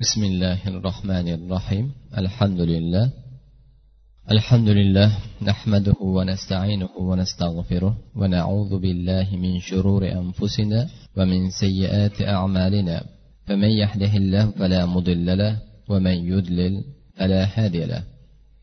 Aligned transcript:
بسم 0.00 0.24
الله 0.24 0.68
الرحمن 0.68 1.28
الرحيم 1.28 1.92
الحمد 2.18 2.60
لله 2.60 3.10
الحمد 4.30 4.68
لله 4.68 5.10
نحمده 5.42 5.94
ونستعينه 6.00 6.88
ونستغفره 6.98 7.96
ونعوذ 8.16 8.78
بالله 8.78 9.26
من 9.36 9.60
شرور 9.60 10.02
انفسنا 10.12 10.88
ومن 11.16 11.50
سيئات 11.50 12.22
اعمالنا 12.22 13.04
فمن 13.46 13.68
يهده 13.82 14.12
الله 14.16 14.50
فلا 14.50 14.86
مضل 14.86 15.38
له 15.38 15.58
ومن 15.88 16.16
يضلل 16.32 16.84
فلا 17.16 17.42
هادي 17.54 17.84
له 17.84 18.02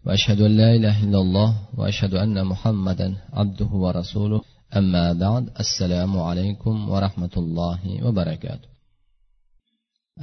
واشهد 0.05 0.41
ان 0.41 0.51
لا 0.57 0.75
اله 0.75 1.03
الا 1.03 1.19
الله 1.21 1.49
واشهد 1.77 2.13
ان 2.13 2.45
محمدا 2.45 3.15
عبده 3.33 3.71
ورسوله 3.83 4.41
اما 4.77 5.13
بعد 5.13 5.49
السلام 5.59 6.19
عليكم 6.19 6.89
ورحمه 6.89 7.33
الله 7.37 7.79
وبركاته 8.05 8.72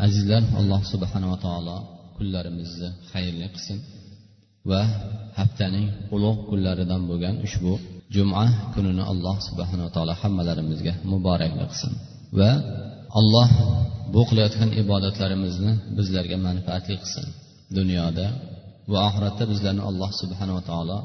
azizlar 0.07 0.43
alloh 0.61 0.81
subhanava 0.93 1.37
taolo 1.47 1.77
kunlarimizni 2.17 2.89
xayrli 3.11 3.47
qilsin 3.55 3.79
va 4.71 4.81
haftaning 5.39 5.87
ulug' 6.15 6.41
kunlaridan 6.51 7.03
bo'lgan 7.11 7.35
ushbu 7.47 7.73
juma 8.15 8.45
kunini 8.75 9.05
alloh 9.13 9.37
subhanava 9.49 9.91
taolo 9.97 10.13
hammalarimizga 10.23 10.93
muborakli 11.13 11.65
qilsin 11.71 11.93
va 12.39 12.51
alloh 13.21 13.49
bu 14.15 14.21
qilayotgan 14.29 14.71
ibodatlarimizni 14.83 15.73
bizlarga 15.97 16.37
manfaatli 16.49 16.95
qilsin. 17.03 17.27
Dunyoda 17.79 18.27
va 18.93 18.99
oxiratda 19.09 19.45
bizlarni 19.53 19.83
alloh 19.91 20.11
subhanava 20.21 20.63
taolo 20.71 20.99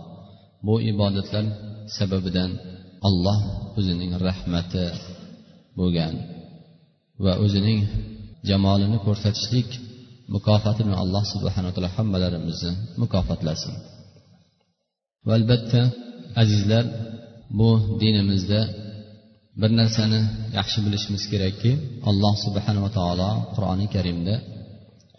bu 0.68 0.76
ibodatlar 0.92 1.46
sababidan 1.98 2.52
alloh 3.08 3.40
o'zining 3.80 4.12
rahmati 4.28 4.86
bo'lgan 5.80 6.14
va 7.24 7.34
o'zining 7.46 7.80
jamolini 8.49 8.99
ko'rsatishlik 9.07 9.71
mukofoti 10.35 10.81
bilan 10.85 10.99
alloh 11.05 11.25
subhana 11.33 11.71
taolo 11.75 11.89
hammalarimizni 11.97 12.73
mukofotlasin 13.03 13.75
va 15.27 15.33
albatta 15.39 15.81
azizlar 16.43 16.85
bu 17.59 17.71
dinimizda 18.03 18.61
bir 19.61 19.71
narsani 19.81 20.21
yaxshi 20.59 20.79
bilishimiz 20.85 21.23
kerakki 21.33 21.71
alloh 22.11 22.35
subhanava 22.45 22.91
taolo 22.99 23.31
qur'oni 23.55 23.87
karimda 23.97 24.37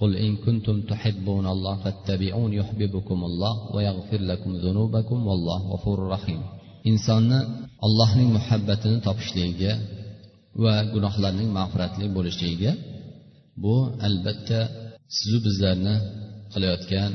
قل 0.02 0.12
إن 0.26 0.32
كنتم 0.46 0.76
تحبون 0.92 1.46
الله 1.56 1.76
فاتبعون 1.84 2.52
يحببكم 2.60 3.20
الله 3.30 3.54
ويغفر 3.76 4.22
لكم 4.32 4.52
ذنوبكم 4.66 5.18
والله 5.30 5.60
غفور 5.74 5.98
رحيم 6.16 6.42
insonni 6.90 7.40
allohning 7.86 8.30
muhabbatini 8.38 8.98
topishligiga 9.08 9.74
va 10.64 10.74
gunohlarning 10.94 11.50
mag'firatli 11.58 12.06
bo'lishligiga 12.16 12.72
bu 13.63 13.77
albatta 14.07 14.61
sizu 15.17 15.39
bizlarni 15.47 15.97
qilayotgan 16.53 17.13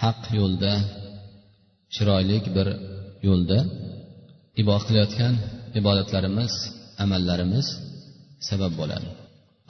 haq 0.00 0.22
yo'lda 0.38 0.72
chiroyli 1.94 2.36
bir 2.56 2.68
yo'lda 3.28 3.58
ibodat 4.60 4.84
qilayotgan 4.88 5.34
ibodatlarimiz 5.80 6.52
amallarimiz 7.04 7.66
sabab 8.48 8.72
bo'ladi. 8.80 9.08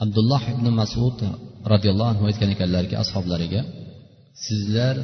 Abdulloh 0.03 0.43
ibn 0.53 0.65
masud 0.81 1.17
roziyallohu 1.73 2.09
anhu 2.13 2.23
aytgan 2.29 2.49
ekanlarki 2.55 2.95
ashoblariga 3.03 3.61
sizlar 4.45 4.95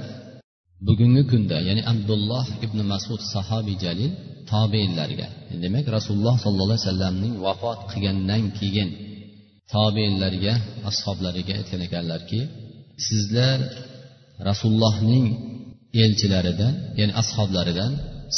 bugungi 0.87 1.23
kunda 1.31 1.57
ya'ni 1.67 1.81
abdulloh 1.93 2.45
ibn 2.65 2.79
masud 2.93 3.21
sahobiy 3.33 3.77
jalil 3.85 4.11
tobeinlarga 4.52 5.27
demak 5.63 5.85
rasululloh 5.97 6.35
sollallohu 6.43 6.69
alayhi 6.71 6.85
vasallamning 6.87 7.33
vafot 7.45 7.79
qilgandan 7.91 8.43
keyin 8.59 8.89
tobeinlarga 9.73 10.53
ashoblariga 10.89 11.53
aytgan 11.59 11.81
ekanlarki 11.87 12.39
sizlar 13.07 13.59
rasulullohning 14.47 15.25
elchilaridan 16.03 16.73
ya'ni 16.99 17.13
ashoblaridan 17.21 17.91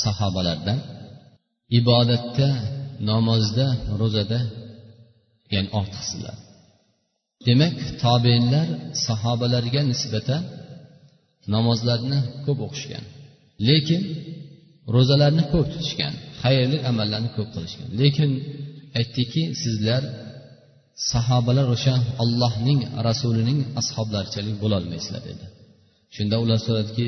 sahobalardan 0.04 0.80
ibodatda 1.80 2.50
namozda 3.12 3.68
ro'zada 4.02 4.40
ya'ni 5.54 5.70
ortiqsizlar. 5.80 6.38
Demak 7.48 7.76
tobeinlar 8.04 8.68
sahobalarga 9.08 9.82
nisbatan 9.92 10.44
namozlarni 11.56 12.20
ko'p 12.46 12.60
o'qishgan 12.68 13.06
lekin 13.70 14.02
ro'zalarni 14.96 15.44
ko'p 15.54 15.68
tutishgan 15.74 16.14
xayrli 16.42 16.78
amallarni 16.90 17.30
ko'p 17.38 17.50
qilishgan. 17.56 17.88
Lekin 18.02 18.32
aytdiki 19.00 19.44
sizlar 19.64 20.04
sahobalar 21.12 21.68
o'sha 21.76 21.96
ollohning 22.24 22.80
rasulining 23.08 23.60
ashoblarichalik 23.82 24.56
bo'lolmaysizlar 24.64 25.22
dedi. 25.30 25.46
Shunda 26.16 26.36
ular 26.44 26.60
so'radiki 26.68 27.08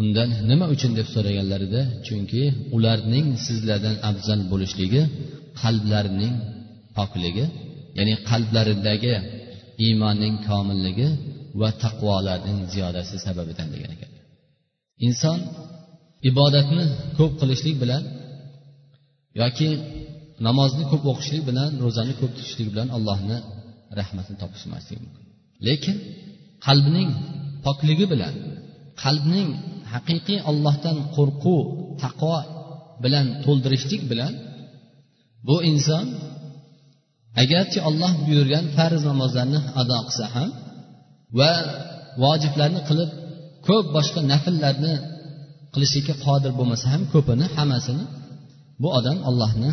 undan 0.00 0.28
nima 0.50 0.66
uchun? 0.74 0.92
deb 0.98 1.08
so'raganlarida 1.14 1.80
chunki 2.06 2.42
ularning 2.76 3.26
sizlardan 3.46 3.96
afzal 4.10 4.40
bo'lishligi 4.52 5.02
qalblarining 5.60 6.34
pokligi 6.96 7.44
ya'ni 7.98 8.14
qalblaridagi 8.30 9.14
iymonning 9.84 10.34
komilligi 10.48 11.08
va 11.60 11.70
taqvolarning 11.84 12.58
ziyodasi 12.72 13.16
sababidan 13.26 13.68
degan 13.74 13.90
ekan. 13.96 14.12
Inson 15.06 15.38
ibodatni 16.30 16.84
ko'p 17.18 17.32
qilishlik 17.40 17.76
bilan 17.82 18.02
yoki 19.40 19.68
namozni 20.46 20.84
ko'p 20.90 21.04
o'qishlik 21.12 21.42
bilan 21.50 21.70
ro'zani 21.84 22.14
ko'p 22.20 22.32
tutishlik 22.36 22.68
bilan 22.72 22.88
allohni 22.96 23.38
rahmatini 23.98 24.38
topishmasligi 24.42 25.00
mumkin. 25.04 25.24
Lekin 25.66 25.96
qalbning 26.66 27.10
pokligi 27.66 28.06
bilan 28.12 28.34
qalbning 29.02 29.48
haqiqiy 29.92 30.38
ollohdan 30.50 30.96
qo'rquv 31.16 31.58
taqvo 32.02 32.38
bilan 33.02 33.26
to'ldirishlik 33.44 34.02
bilan 34.10 34.32
bu 35.48 35.56
inson 35.70 36.06
agarchi 37.42 37.78
olloh 37.88 38.12
buyurgan 38.26 38.64
farz 38.76 39.02
namozlarni 39.10 39.60
ado 39.80 39.98
qilsa 40.06 40.26
ham 40.34 40.50
va 41.38 41.52
vojiblarni 42.22 42.80
qilib 42.88 43.10
ko'p 43.66 43.86
boshqa 43.96 44.20
nafllarni 44.32 44.94
qilishlikka 45.74 46.14
qodir 46.24 46.52
bo'lmasa 46.58 46.86
ham 46.92 47.02
ko'pini 47.12 47.46
hammasini 47.56 48.04
bu 48.82 48.88
odam 48.98 49.18
allohni 49.28 49.70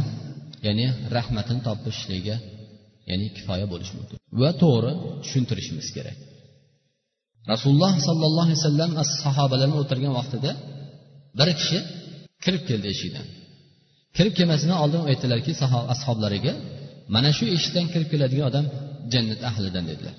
ya'ni 0.66 0.86
rahmatini 1.16 1.62
topishligiga 1.68 2.36
ya'ni 3.10 3.26
kifoya 3.38 3.66
bo'lishi 3.74 3.94
mumkin. 3.98 4.18
Va 4.42 4.50
to'g'ri 4.62 4.92
tushuntirishimiz 5.24 5.88
kerak. 5.96 6.18
Rasululloh 7.52 7.94
sollallohu 8.08 8.48
alayhi 8.48 8.60
vasallam 8.62 8.92
sahobalarni 9.24 9.76
o'tirgan 9.82 10.14
vaqtida 10.20 10.52
bir 11.40 11.50
kishi 11.60 11.80
kirib 12.44 12.64
keldi 12.70 12.88
eshikdan. 12.94 13.26
Kirib 14.18 14.34
kelmasidan 14.40 14.78
oldin 14.84 15.02
aytdilarki 15.12 15.52
ashoblariga 15.94 16.54
mana 17.16 17.30
shu 17.38 17.46
eshikdan 17.56 17.86
kirib 17.94 18.10
keladigan 18.14 18.46
odam 18.52 18.66
jannat 19.14 19.42
ahlidan 19.50 19.86
dedilar. 19.92 20.16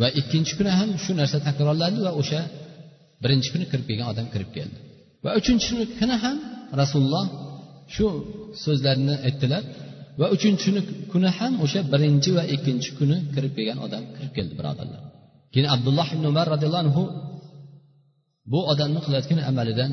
Va 0.00 0.08
ikkinchi 0.20 0.52
kuni 0.58 0.72
ham 0.78 0.90
shu 1.04 1.12
narsa 1.20 1.38
takrorlandi 1.48 2.00
va 2.06 2.12
o'sha 2.20 2.40
birinchi 3.22 3.48
kuni 3.54 3.64
kirib 3.70 3.86
kelgan 3.90 4.08
odam 4.12 4.26
kirib 4.34 4.50
keldi. 4.56 4.78
Va 5.24 5.30
uchinchi 5.40 5.70
kuni 6.00 6.16
ham 6.24 6.36
rasululloh 6.80 7.26
shu 7.94 8.06
so'zlarni 8.64 9.14
aytdilar. 9.26 9.62
Va 10.20 10.26
uchinchi 10.36 10.68
kuni 11.12 11.28
ham 11.38 11.52
o'sha 11.64 11.80
birinchi 11.92 12.30
va 12.38 12.42
ikkinchi 12.54 12.90
kuni 12.98 13.16
kirib 13.34 13.52
kelgan 13.56 13.78
odam 13.86 14.02
kirib 14.16 14.32
keldi 14.36 14.54
birodarlar. 14.60 15.02
Keyin 15.52 15.68
abdulloh 15.74 16.08
ibn 16.14 16.24
umar 16.32 16.46
roziyallohu 16.54 16.84
anhu 16.86 17.04
bu 18.52 18.60
odamni 18.72 19.00
qilayotgan 19.04 19.40
amalidan 19.50 19.92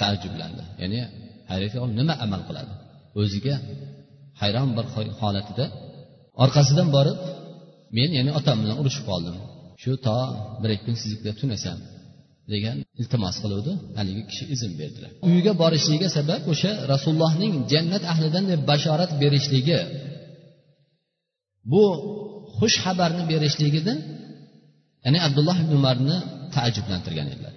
taajjublandi. 0.00 0.62
Ya'ni 0.82 1.00
hayratga 1.50 1.78
nima 2.00 2.14
amal 2.24 2.42
qiladi? 2.48 2.72
O'ziga 3.20 3.54
hayron 4.40 4.68
bir 4.76 4.86
holatida 5.20 5.64
orqasidan 6.44 6.88
borib 6.96 7.18
men 7.96 8.10
ya'ni 8.18 8.30
otam 8.38 8.56
bilan 8.62 8.76
urushib 8.82 9.04
qoldim. 9.10 9.36
Shu 9.82 9.92
to 10.06 10.18
bir 10.62 10.70
ikki 10.74 10.84
kun 10.86 10.96
siznikida 11.02 11.32
tunasam 11.40 11.78
degan 12.54 12.76
iltimos 13.00 13.36
qiluvdi. 13.42 13.72
Haligi 13.98 14.22
kishi 14.30 14.44
izn 14.54 14.72
berdilar. 14.80 15.10
Uyiga 15.28 15.52
borishligiga 15.62 16.08
sabab 16.16 16.40
o'sha 16.52 16.72
rasulullohning 16.92 17.52
jannat 17.72 18.02
ahlidan 18.12 18.44
deb 18.52 18.60
bashorat 18.70 19.10
berishligi. 19.22 19.80
Bu 21.72 21.82
xush 22.58 22.76
xabarni 22.84 23.22
berishligidan 23.32 23.98
ya'ni 25.04 25.18
abdulloh 25.26 25.56
ibn 25.64 25.72
umarni 25.80 26.16
taajjublantirgan 26.54 27.26
edilar. 27.32 27.54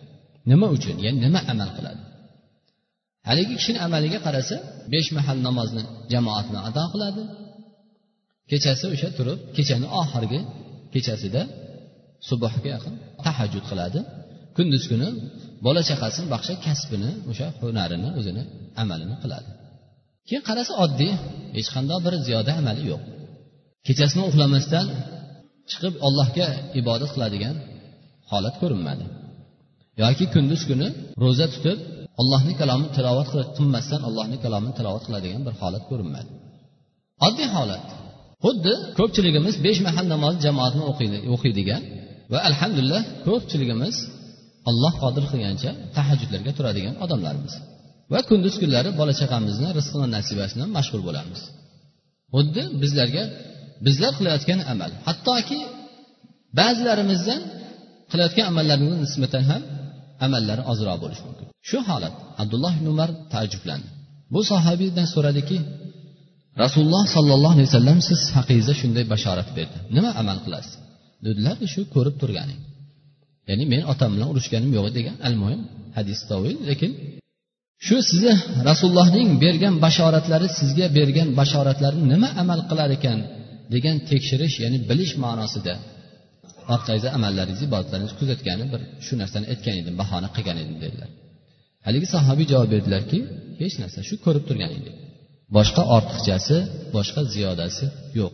Nima 0.52 0.68
uchun? 0.76 0.96
Ya'ni 1.06 1.20
nima 1.26 1.40
amal 1.54 1.70
qiladi? 1.78 2.02
Haligi 3.28 3.54
kishini 3.60 3.80
amaliga 3.86 4.20
qarasa 4.26 4.56
besh 4.94 5.10
mahal 5.18 5.38
namozni 5.48 5.84
jamoat 6.14 6.46
bilan 6.50 6.64
ado 6.70 6.84
qiladi. 6.94 7.24
Kechasi 8.52 8.86
o'sha 8.94 9.10
turib 9.18 9.40
kechani 9.56 9.88
oxirgi 10.02 10.40
kechasida 10.94 11.42
subhga 12.30 12.68
yaqin 12.76 12.94
tahajjud 13.26 13.66
qiladi. 13.72 14.00
Kunduz 14.58 14.84
kuni 14.92 15.08
bola 15.66 15.82
chaqasini 15.90 16.28
baxsha 16.34 16.54
kasbini 16.66 17.12
o'sha 17.32 17.48
hunarini 17.62 18.10
o'zini 18.20 18.44
amalini 18.82 19.16
qiladi. 19.24 19.50
Keyin 20.28 20.44
qarasa 20.50 20.74
oddiy 20.86 21.14
hech 21.58 21.70
qanday 21.76 22.00
bir 22.06 22.14
ziyoda 22.28 22.52
amali 22.62 22.82
yo'q. 22.92 23.02
Kechasini 23.88 24.24
uxlamasdan 24.30 24.86
chiqib 25.70 25.94
allohga 26.08 26.48
ibodat 26.80 27.10
qiladigan 27.16 27.56
holat 28.32 28.56
ko'rinmadi. 28.62 29.06
Yoki 30.02 30.26
kunduz 30.36 30.62
kuni 30.70 30.88
ro'za 31.24 31.48
tutib 31.54 31.78
allohni 32.22 32.54
kalomini 32.62 32.92
tilovat 32.98 33.28
qilmasdan 33.58 34.02
allohni 34.08 34.38
kalomini 34.44 34.74
tilovat 34.78 35.04
qiladigan 35.08 35.42
bir 35.48 35.54
holat 35.62 35.84
ko'rinmadi. 35.90 36.30
Oddiy 37.28 37.50
holat. 37.56 37.86
Xuddi 38.46 38.74
ko'pchiligimiz 39.00 39.56
besh 39.66 39.80
mahal 39.88 40.06
namozni 40.14 40.42
jamoatni 40.48 40.84
o'qiydigan 41.36 41.82
va 42.32 42.40
alhamdulillah 42.50 43.02
ko'pchiligimiz 43.28 43.96
alloh 44.70 44.94
qodir 45.04 45.24
qilgancha 45.32 45.70
tahajjudlarga 45.98 46.52
turadigan 46.58 46.96
odamlarmiz. 47.04 47.54
Va 48.14 48.20
kunduz 48.30 48.56
kunlari 48.62 48.90
bola 49.00 49.14
chaqamizni 49.22 49.70
rizqini 49.78 50.08
nasibasi 50.18 50.54
bilan 50.56 50.70
mashg'ul 50.78 51.02
bo'lamiz. 51.08 51.42
Xuddi 52.36 52.62
bizlarga 52.82 53.24
bizlar 53.86 54.12
qilayotgan 54.20 54.60
amal 54.74 54.92
hattoki 55.08 55.60
ba'zilarimizdan 56.60 57.42
qilayotgan 58.12 58.46
amallarimizga 58.52 58.98
nisbatan 59.06 59.44
ham 59.52 59.62
amallari 60.26 60.64
ozroq 60.72 60.98
bo'lishi 61.04 61.24
mumkin. 61.28 61.48
Shu 61.70 61.78
holat 61.90 62.14
abdulloh 62.42 62.74
ibn 62.80 62.88
umar 62.96 63.10
taajjublandi. 63.34 63.90
Bu 64.34 64.42
sahobiydan 64.52 65.08
so'radiki 65.14 65.58
rasululloh 66.64 67.04
sollallohu 67.16 67.56
alayhi 67.56 67.70
vasallam 67.72 68.00
siz 68.10 68.22
haqingizda 68.38 68.74
shunday 68.82 69.06
bashorat 69.14 69.50
berdi. 69.58 69.78
Nima 69.96 70.12
amal 70.22 70.38
qilasiz? 70.46 70.74
Dedilar 71.26 71.56
shu 71.74 71.82
ko'rib 71.96 72.16
turganing. 72.22 72.60
Ya'ni 73.50 73.66
men 73.74 73.82
otam 73.94 74.10
bilan 74.16 74.28
urushganim 74.34 74.72
yo'q 74.78 74.88
degan 74.98 75.16
al 75.28 75.36
muhim 75.42 75.62
hadis 75.98 76.20
tovil 76.30 76.56
lekin 76.70 76.92
shu 77.86 77.98
sizni 78.10 78.34
rasulullohning 78.70 79.30
bergan 79.44 79.74
bashoratlari 79.86 80.48
sizga 80.60 80.88
bergan 80.98 81.30
bashoratlarni 81.40 82.04
nima 82.14 82.30
amal 82.42 82.60
qilar 82.70 82.90
ekan 82.98 83.20
degan 83.74 83.96
tekshirish 84.10 84.56
ya'ni 84.64 84.78
bilish 84.90 85.14
ma'nosida 85.24 85.74
orqangizda 86.74 87.10
amallaringizni 87.18 87.66
ibodatlaringizni 87.70 88.18
kuzatgani 88.22 88.66
bir 88.74 88.82
shu 89.06 89.14
narsani 89.22 89.46
aytgan 89.54 89.76
edim 89.82 89.96
bahona 90.02 90.30
qilgan 90.36 90.58
edim 90.64 90.78
dedilar. 90.84 91.10
Haligi 91.86 92.08
sahobiy 92.16 92.48
javob 92.52 92.70
berdilarki 92.76 93.20
hech 93.62 93.76
narsa 93.82 94.00
shu 94.10 94.16
ko'rib 94.26 94.44
turgan 94.50 94.72
edik 94.78 94.96
boshqa 95.58 95.84
ortiqchasi 95.96 96.58
boshqa 96.96 97.22
ziyodasi 97.34 97.86
yo'q. 98.20 98.34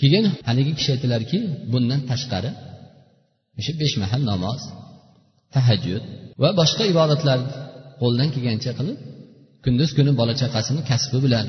Keyin 0.00 0.24
haligi 0.48 0.72
kishi 0.78 0.90
aytdilarki 0.94 1.38
bundan 1.72 2.00
tashqari 2.10 2.50
o'sha 3.58 3.72
besh 3.82 3.94
mahal 4.02 4.22
namoz 4.30 4.60
tahajjud 5.54 6.02
va 6.42 6.48
boshqa 6.60 6.84
ibodatlar 6.92 7.38
qo'ldan 8.02 8.28
kelgancha 8.34 8.72
qilib 8.78 8.98
kunduz 9.64 9.90
kuni 9.96 10.10
bola 10.20 10.34
chaqasini 10.40 10.80
kasbi 10.90 11.18
bilan 11.26 11.46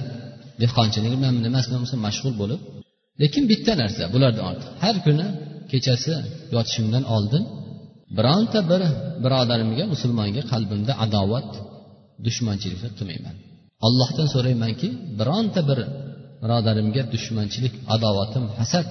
dehqonchilik 0.62 1.13
bilan 1.19 1.34
nimasi 1.46 1.66
bilan 1.69 1.81
bo'lsa 1.84 1.98
mashg'ul 2.07 2.36
bo'lib 2.42 2.62
lekin 3.22 3.44
bitta 3.52 3.74
narsa 3.81 4.04
bulardan 4.13 4.44
ortiq. 4.52 4.69
Har 4.84 4.96
kuni 5.06 5.28
kechasi 5.72 6.13
yotishimdan 6.56 7.04
oldin 7.16 7.44
bironta 8.18 8.60
bir 8.72 8.81
birodarimga 9.24 9.84
musulmonga 9.94 10.42
qalbimda 10.51 10.94
adovat 11.06 11.50
dushmanchilikni 12.25 12.90
qilmayman. 12.98 13.36
Allohdan 13.88 14.28
so'raymanki 14.34 14.88
bironta 15.19 15.62
bir 15.69 15.80
birodarimga 16.44 17.01
dushmanchilik 17.13 17.74
adovatim 17.96 18.46
hasad 18.60 18.88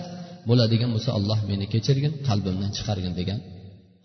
bo'ladigan 0.49 0.91
bo'lsa 0.95 1.11
alloh 1.19 1.39
meni 1.51 1.67
kechirgin 1.75 2.13
qalbimdan 2.29 2.71
chiqargin 2.77 3.15
degan 3.21 3.41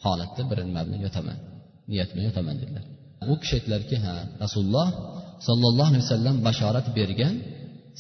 holatda 0.06 0.42
bir 0.50 0.58
nima 0.68 0.82
bilan 0.88 1.00
yotaman 1.06 1.38
niyat 1.92 2.10
bilan 2.14 2.26
yotaman 2.30 2.56
dedilar. 2.62 2.84
U 3.32 3.34
kishi 3.42 3.54
aytdilarki 3.58 3.96
ha 4.06 4.14
rasululloh 4.44 4.90
sollallohu 5.48 5.90
alayhi 5.92 6.06
vasallam 6.08 6.36
bashorat 6.48 6.88
bergan 6.98 7.36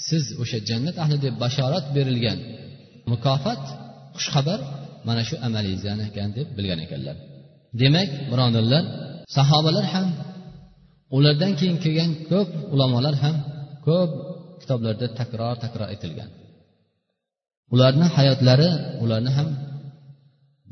siz 0.07 0.23
o'sha 0.41 0.57
jannat 0.69 0.95
ahli 1.03 1.17
deb 1.25 1.35
bashorat 1.43 1.85
berilgan 1.95 2.39
mukofot 3.11 3.63
xushxabar 4.17 4.59
mana 5.07 5.21
shu 5.29 5.35
amalingizdan 5.47 5.99
ekan 6.07 6.29
deb 6.37 6.47
bilgan 6.57 6.79
ekanlar. 6.85 7.15
Demak 7.81 8.09
birodarlar 8.31 8.83
sahobalar 9.37 9.85
ham 9.93 10.07
ulardan 11.17 11.51
keyin 11.59 11.77
kelgan 11.83 12.11
ko'p 12.31 12.49
ulamolar 12.73 13.15
ham 13.23 13.35
ko'p 13.87 14.11
kitoblarda 14.61 15.07
takror 15.19 15.55
takror 15.63 15.87
aytilgan. 15.93 16.29
ularni 17.74 18.06
hayotlari 18.16 18.70
ularni 19.04 19.30
ham 19.36 19.48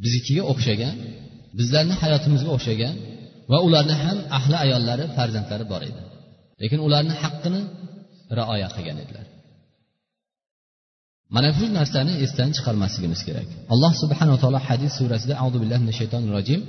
biznikiga 0.02 0.42
o'xshagan 0.52 0.94
bizlarni 1.58 1.94
hayotimizga 2.02 2.50
o'xshagan 2.56 2.94
va 3.50 3.58
ularni 3.66 3.94
ham 4.04 4.18
ahli 4.38 4.56
ayollari 4.64 5.04
farzandlari 5.16 5.64
bor 5.72 5.82
edi 5.90 6.00
lekin 6.62 6.78
ularni 6.86 7.14
haqqini 7.22 7.60
rioya 8.38 8.68
qilgan 8.74 8.98
edilar 9.04 9.26
mana 11.34 11.48
shu 11.58 11.66
narsani 11.78 12.12
esdan 12.24 12.50
chiqarmasligimiz 12.56 13.20
kerak 13.28 13.48
alloh 13.74 13.92
subhanava 14.02 14.38
taolo 14.42 14.60
hadis 14.68 14.92
surasida 15.00 15.34
audu 15.42 15.56
billahi 15.62 15.80
minash 15.84 15.98
shaytonir 16.00 16.32
rojim 16.38 16.62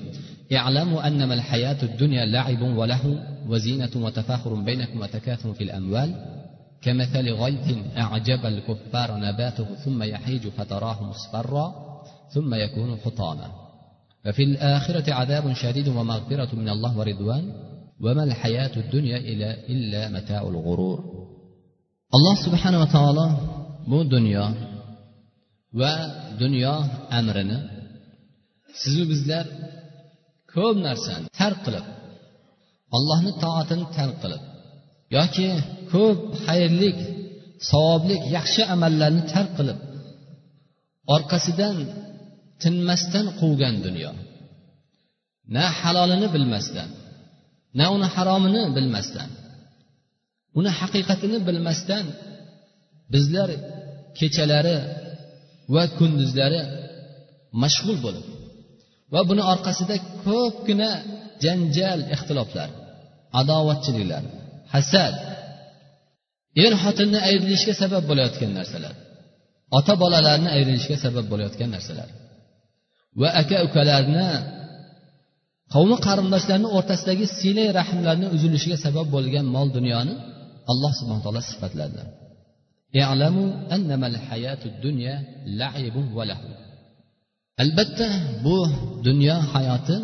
اعلموا 0.59 1.07
أنما 1.07 1.33
الحياة 1.33 1.81
الدنيا 1.83 2.25
لعب 2.25 2.61
ولهو 2.61 3.13
وزينة 3.51 3.93
وتفاخر 3.95 4.51
بينكم 4.53 4.97
وتكاثر 5.01 5.53
في 5.53 5.63
الأموال 5.63 6.09
كمثل 6.82 7.32
غيث 7.32 7.68
أعجب 7.96 8.46
الكفار 8.46 9.16
نباته 9.16 9.74
ثم 9.84 10.02
يحيج 10.02 10.48
فتراه 10.48 11.04
مصفرا 11.04 11.74
ثم 12.34 12.54
يكون 12.54 12.96
حطاما. 12.96 13.48
ففي 14.24 14.42
الآخرة 14.42 15.12
عذاب 15.14 15.52
شديد 15.52 15.88
ومغفرة 15.88 16.54
من 16.54 16.68
الله 16.68 16.98
ورضوان 16.98 17.52
وما 18.00 18.24
الحياة 18.24 18.76
الدنيا 18.76 19.16
إلا, 19.16 19.50
إلا 19.68 20.08
متاع 20.08 20.42
الغرور. 20.42 20.98
الله 22.14 22.34
سبحانه 22.46 22.80
وتعالى 22.80 23.26
bu 23.90 23.98
dunyo 24.14 24.46
va 25.80 25.92
dunyo 26.40 26.74
amrini 27.18 27.58
sizu 28.80 29.02
bizlar 29.10 29.46
ko'p 30.54 30.76
narsani 30.86 31.26
tark 31.38 31.58
qilib 31.66 31.86
allohni 32.96 33.32
toatini 33.44 33.84
tark 33.96 34.16
qilib 34.22 34.42
yoki 35.16 35.48
ko'p 35.92 36.20
xayrlik 36.46 36.98
savoblik 37.70 38.22
yaxshi 38.36 38.62
amallarni 38.74 39.22
tark 39.32 39.50
qilib 39.58 39.78
orqasidan 41.14 41.76
tinmasdan 42.62 43.26
quvgan 43.40 43.76
dunyo. 43.86 44.12
Na 45.54 45.64
halolini 45.80 46.28
bilmasdan 46.34 46.88
na 47.78 47.84
uni 47.94 48.06
haromini 48.14 48.62
bilmasdan 48.76 49.30
uni 50.58 50.70
haqiqatini 50.80 51.38
bilmasdan 51.48 52.04
bizlar 53.12 53.50
kechalari 54.18 54.76
va 55.74 55.82
kunduzlari 55.98 56.62
mashg'ul 57.62 57.98
bo'lib 58.04 58.26
va 59.12 59.20
buni 59.28 59.42
orqasida 59.52 59.96
ko'pgina 60.24 60.90
janjal 61.44 62.00
ixtiloflar 62.14 62.68
adovatchiliklar 63.40 64.24
hasad. 64.74 65.14
Er 66.64 66.72
xotinni 66.82 67.18
ayrilishga 67.28 67.74
sabab 67.82 68.02
bo'layotgan 68.10 68.50
narsalar. 68.58 68.94
Ota 69.78 69.92
bolalarni 70.02 70.48
ayrilishiga 70.56 70.98
sabab 71.04 71.24
bo'layotgan 71.32 71.70
narsalar. 71.76 72.08
Va 73.20 73.28
aka 73.40 73.56
ukalarni 73.66 74.26
qavmi 75.74 75.96
qarindoshlarni 76.06 76.68
o'rtasidagi 76.76 77.24
silay 77.38 77.68
rahmlarni 77.80 78.26
uzilishiga 78.34 78.78
sabab 78.86 79.06
bo'lgan 79.14 79.46
mol 79.56 79.68
dunyoni 79.76 80.14
alloh 80.70 80.92
subhana 80.98 81.22
taolo 81.24 81.42
sifatladi. 81.50 82.02
Albatta 87.62 88.08
bu 88.44 88.56
dunyo 89.06 89.36
hayoti 89.52 89.96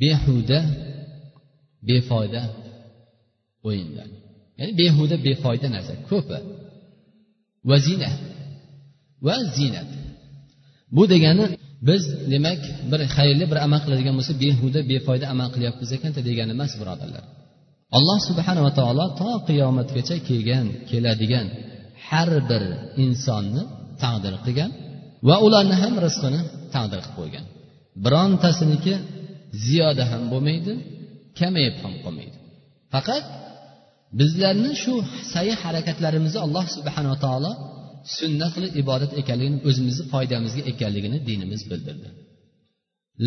behuda 0.00 0.58
befoyda 1.88 2.42
o'yinlar. 3.68 4.08
Ya'ni 4.58 4.72
behuda 4.80 5.16
befoyda 5.26 5.68
narsa. 5.74 5.92
Ko'pi. 6.10 6.38
Va 7.68 7.76
zina. 7.86 8.10
Va 9.26 9.36
ziynat 9.56 9.88
bu 10.96 11.02
degani 11.12 11.44
biz 11.88 12.02
demak 12.32 12.60
bir 12.90 13.00
xayrli 13.16 13.44
bir 13.50 13.58
amal 13.66 13.80
qiladigan 13.84 14.14
bo'lsa 14.18 14.32
behuda 14.44 14.80
befoyda 14.92 15.26
amal 15.34 15.48
qilyapmiz 15.54 15.90
ekan 15.96 16.12
degani 16.28 16.52
emas 16.56 16.72
birodarlar. 16.80 17.24
Alloh 17.96 18.18
subhanava 18.28 18.70
taolo 18.78 19.06
to 19.20 19.30
qiyomatgacha 19.48 20.16
kelgan 20.28 20.66
keladigan 20.90 21.46
har 22.08 22.30
bir 22.50 22.62
insonni 23.04 23.62
taqdir 24.02 24.34
qilgan 24.44 24.70
va 25.28 25.36
ularni 25.46 25.76
ham 25.82 25.94
rizqini 26.06 26.40
taqdir 26.74 26.98
qilib 27.04 27.14
qo'ygan. 27.18 27.44
Birontasiniki 28.04 28.94
ziyoda 29.66 30.04
ham 30.10 30.22
bo'lmaydi 30.32 30.72
kamayib 31.38 31.74
ham 31.82 31.94
qolmaydi. 32.04 32.36
Faqat 32.94 33.24
bizlarni 34.18 34.72
shu 34.82 34.94
sayi 35.32 35.54
harakatlarimizni 35.62 36.40
alloh 36.46 36.66
subhanava 36.76 37.16
taolo 37.24 37.52
sunnat 38.18 38.50
qilib 38.56 38.72
ibodat 38.82 39.12
ekanligini 39.20 39.58
o'zimizni 39.68 40.04
foydamizga 40.12 40.62
ekanligini 40.72 41.18
dinimiz 41.28 41.62
bildirdi. 41.70 42.08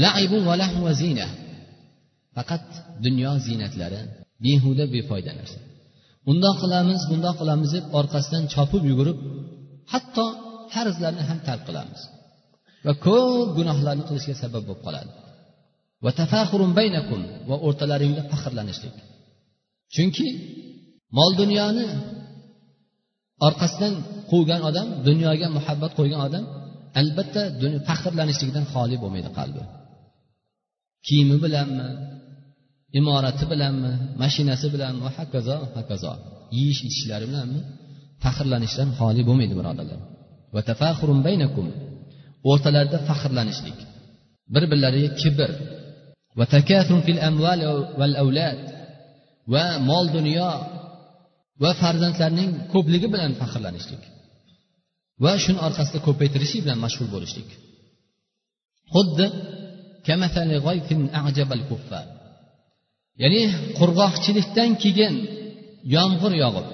Laibu 0.04 0.38
va 0.48 0.94
zina. 1.02 1.28
Faqat 2.36 2.66
dunyo 3.06 3.32
ziynatlari 3.46 4.02
behuda 4.46 4.84
befoyda 4.96 5.32
narsa. 5.40 5.60
Undoq 6.32 6.56
qilamiz 6.64 7.02
bundoq 7.12 7.36
qilamiz 7.42 7.70
deb 7.76 7.86
orqasidan 8.00 8.44
chopib 8.54 8.84
yugurib 8.92 9.18
hatto 9.94 10.26
farzlarni 10.74 11.24
ham 11.30 11.40
tark 11.48 11.64
qilamiz. 11.70 12.02
Va 12.86 12.94
ko'p 13.06 13.48
gunohlarni 13.58 14.04
qilishga 14.10 14.36
sabab 14.44 14.64
bo'lib 14.68 14.82
qoladi. 14.88 15.12
Va 17.50 17.56
o'rtalaringda 17.68 18.22
faxrlanishlik. 18.32 18.96
Chunki 19.96 20.28
mol 21.18 21.32
dunyoni 21.42 21.86
orqasidan 23.48 23.94
quvgan 24.32 24.62
odam 24.70 24.88
dunyoga 25.08 25.48
muhabbat 25.58 25.92
qo'ygan 26.00 26.22
odam 26.28 26.46
albatta 27.02 27.42
faxrlanishlikdan 27.88 28.66
xoli 28.74 28.96
bo'lmaydi 29.04 29.30
qalbi. 29.40 29.62
Kiyimi 31.08 31.38
bilanmi 31.44 31.88
imorati 33.00 33.46
bilanmi 33.52 33.92
mashinasi 34.22 34.68
bilanmi 34.74 35.02
va 35.06 35.12
hokazo 35.18 35.56
hokazo. 35.78 36.12
Yeyish 36.58 36.82
ichishlari 36.88 37.26
bilanmi 37.32 37.60
faxrlanishdan 38.24 38.90
xoli 39.00 39.22
bo'lmaydi 39.28 39.56
birodarlar. 39.60 40.00
O'rtalarida 42.52 42.98
faxrlanishlik. 43.10 43.78
Bir 44.54 44.64
birlariga 44.72 45.10
kibr 45.22 45.50
va 49.54 49.66
mol 49.90 50.06
dunyo 50.18 50.50
va 51.64 51.72
farzandlarning 51.82 52.52
ko'pligi 52.74 53.08
bilan 53.14 53.32
faxrlanishlik 53.42 54.04
va 55.24 55.34
shuni 55.44 55.60
orqasida 55.68 56.00
ko'paytirishlik 56.08 56.62
bilan 56.66 56.80
mashg'ul 56.86 57.10
bo'lishlik. 57.16 57.50
Xuddi 58.94 59.26
ya'ni 63.22 63.44
qurg'oqchilikdan 63.80 64.72
keyin 64.84 65.14
yomg'ir 65.96 66.34
yog'ib 66.44 66.68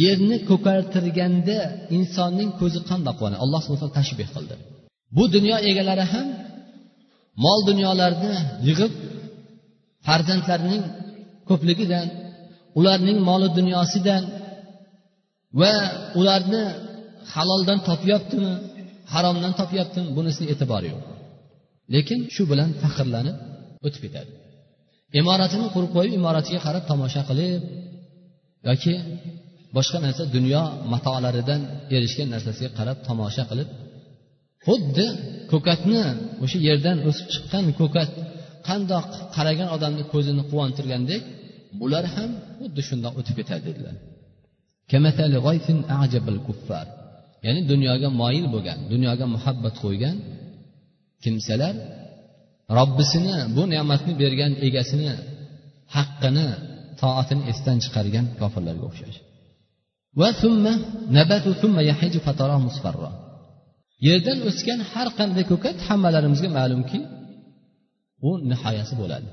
yerni 0.00 0.36
ko'kartirganda 0.50 1.58
insonning 1.96 2.50
ko'zi 2.60 2.80
qandoq 2.90 3.14
quvonadi 3.18 3.40
alloh 3.44 3.60
subhana 3.66 3.92
tashbeh 3.98 4.28
qildi. 4.34 4.54
Bu 5.16 5.24
dunyo 5.34 5.56
egalari 5.70 6.04
ham 6.12 6.26
mol 7.44 7.60
dunyolarni 7.70 8.34
yig'ib 8.68 8.92
farzandlarining 10.06 10.84
ko'pligidan 11.48 12.06
ularning 12.78 13.18
moli 13.28 13.48
dunyosidan 13.58 14.22
va 15.60 15.72
ularni 16.20 16.62
haloldan 17.34 17.78
topyaptimi 17.88 18.52
haromdan 19.12 19.52
topyaptimi 19.60 20.08
bunisi 20.16 20.42
e'tibori 20.52 20.88
yo'q. 20.92 21.04
Lekin 21.94 22.18
shu 22.34 22.42
bilan 22.50 22.70
faxrlanib 22.82 23.36
o'tib 23.86 24.00
ketadi. 24.04 24.30
Imoratini 25.20 25.66
qurib 25.74 25.90
qo'yib 25.96 26.12
imoratiga 26.20 26.60
qarab 26.66 26.84
tomosha 26.90 27.22
qilib 27.30 27.62
yoki 28.68 28.94
boshqa 29.76 29.98
narsa 30.04 30.22
dunyo 30.36 30.62
matolaridan 30.92 31.60
erishgan 31.96 32.28
narsasiga 32.34 32.70
qarab 32.78 32.98
tomosha 33.08 33.44
qilib 33.50 33.68
xuddi 34.66 35.06
ko'katni 35.52 36.02
o'sha 36.44 36.58
yerdan 36.68 36.96
o'sib 37.08 37.26
chiqqan 37.32 37.64
ko'kat 37.80 38.10
qandoq 38.68 39.06
qaragan 39.36 39.68
odamni 39.76 40.04
ko'zini 40.12 40.42
quvontirgandek 40.50 41.22
bular 41.80 42.04
ham 42.14 42.30
xuddi 42.58 42.80
shundoq 42.88 43.14
o'tib 43.20 43.34
ketadi 43.40 43.62
dedilar. 43.68 43.96
Ya'ni 47.46 47.60
dunyoga 47.72 48.08
moyil 48.22 48.46
bo'lgan 48.54 48.78
dunyoga 48.92 49.26
muhabbat 49.34 49.74
qo'ygan 49.84 50.16
kimsalar 51.24 51.74
robbisini 52.78 53.36
bu 53.56 53.62
ne'matni 53.74 54.12
bergan 54.22 54.52
egasini 54.66 55.10
haqqini 55.96 56.46
toatini 57.00 57.42
esdan 57.52 57.76
chiqargan 57.84 58.26
kofirlarga 58.40 58.84
o'xshash. 58.90 59.18
Yerdan 64.08 64.38
o'sgan 64.48 64.80
har 64.92 65.08
qanday 65.18 65.44
ko'kat 65.52 65.76
hammalarimizga 65.88 66.48
ma'lumki 66.58 66.98
u 68.28 68.30
nihoyasi 68.50 68.94
bo'ladi 69.00 69.28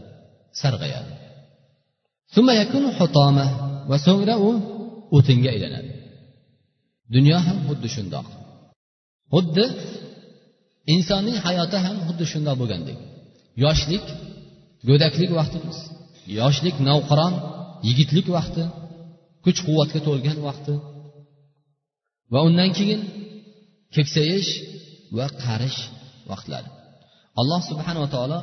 sarg'ayadi. 0.62 1.12
Va 3.90 3.98
so'ngra 4.06 4.36
u 4.48 4.50
o'tinga 5.18 5.50
aylanadi. 5.56 5.92
Dunyo 7.16 7.38
ham 7.46 7.58
xuddi 7.68 7.90
shundoq. 7.96 8.28
Xuddi 9.34 9.66
insonning 10.96 11.38
hayoti 11.46 11.78
ham 11.86 11.98
xuddi 12.08 12.26
shundoq 12.32 12.56
bo'lgandek. 12.62 12.98
Yoshlik 13.64 14.06
go'daklik 14.90 15.32
vaqtimiz. 15.40 15.78
Yoshlik 16.40 16.76
navqiron 16.90 17.34
yigitlik 17.88 18.28
vaqti 18.38 18.64
kuch 19.46 19.60
quvvatga 19.68 20.00
to'lgan 20.08 20.40
vaqti. 20.48 20.74
Va 22.34 22.40
undan 22.48 22.70
keyin 22.78 23.02
keksayish 23.96 24.50
va 25.18 25.26
qarish 25.44 25.80
vaqtlari. 26.32 26.70
Alloh 27.40 27.62
subhanava 27.70 28.08
taolo 28.16 28.40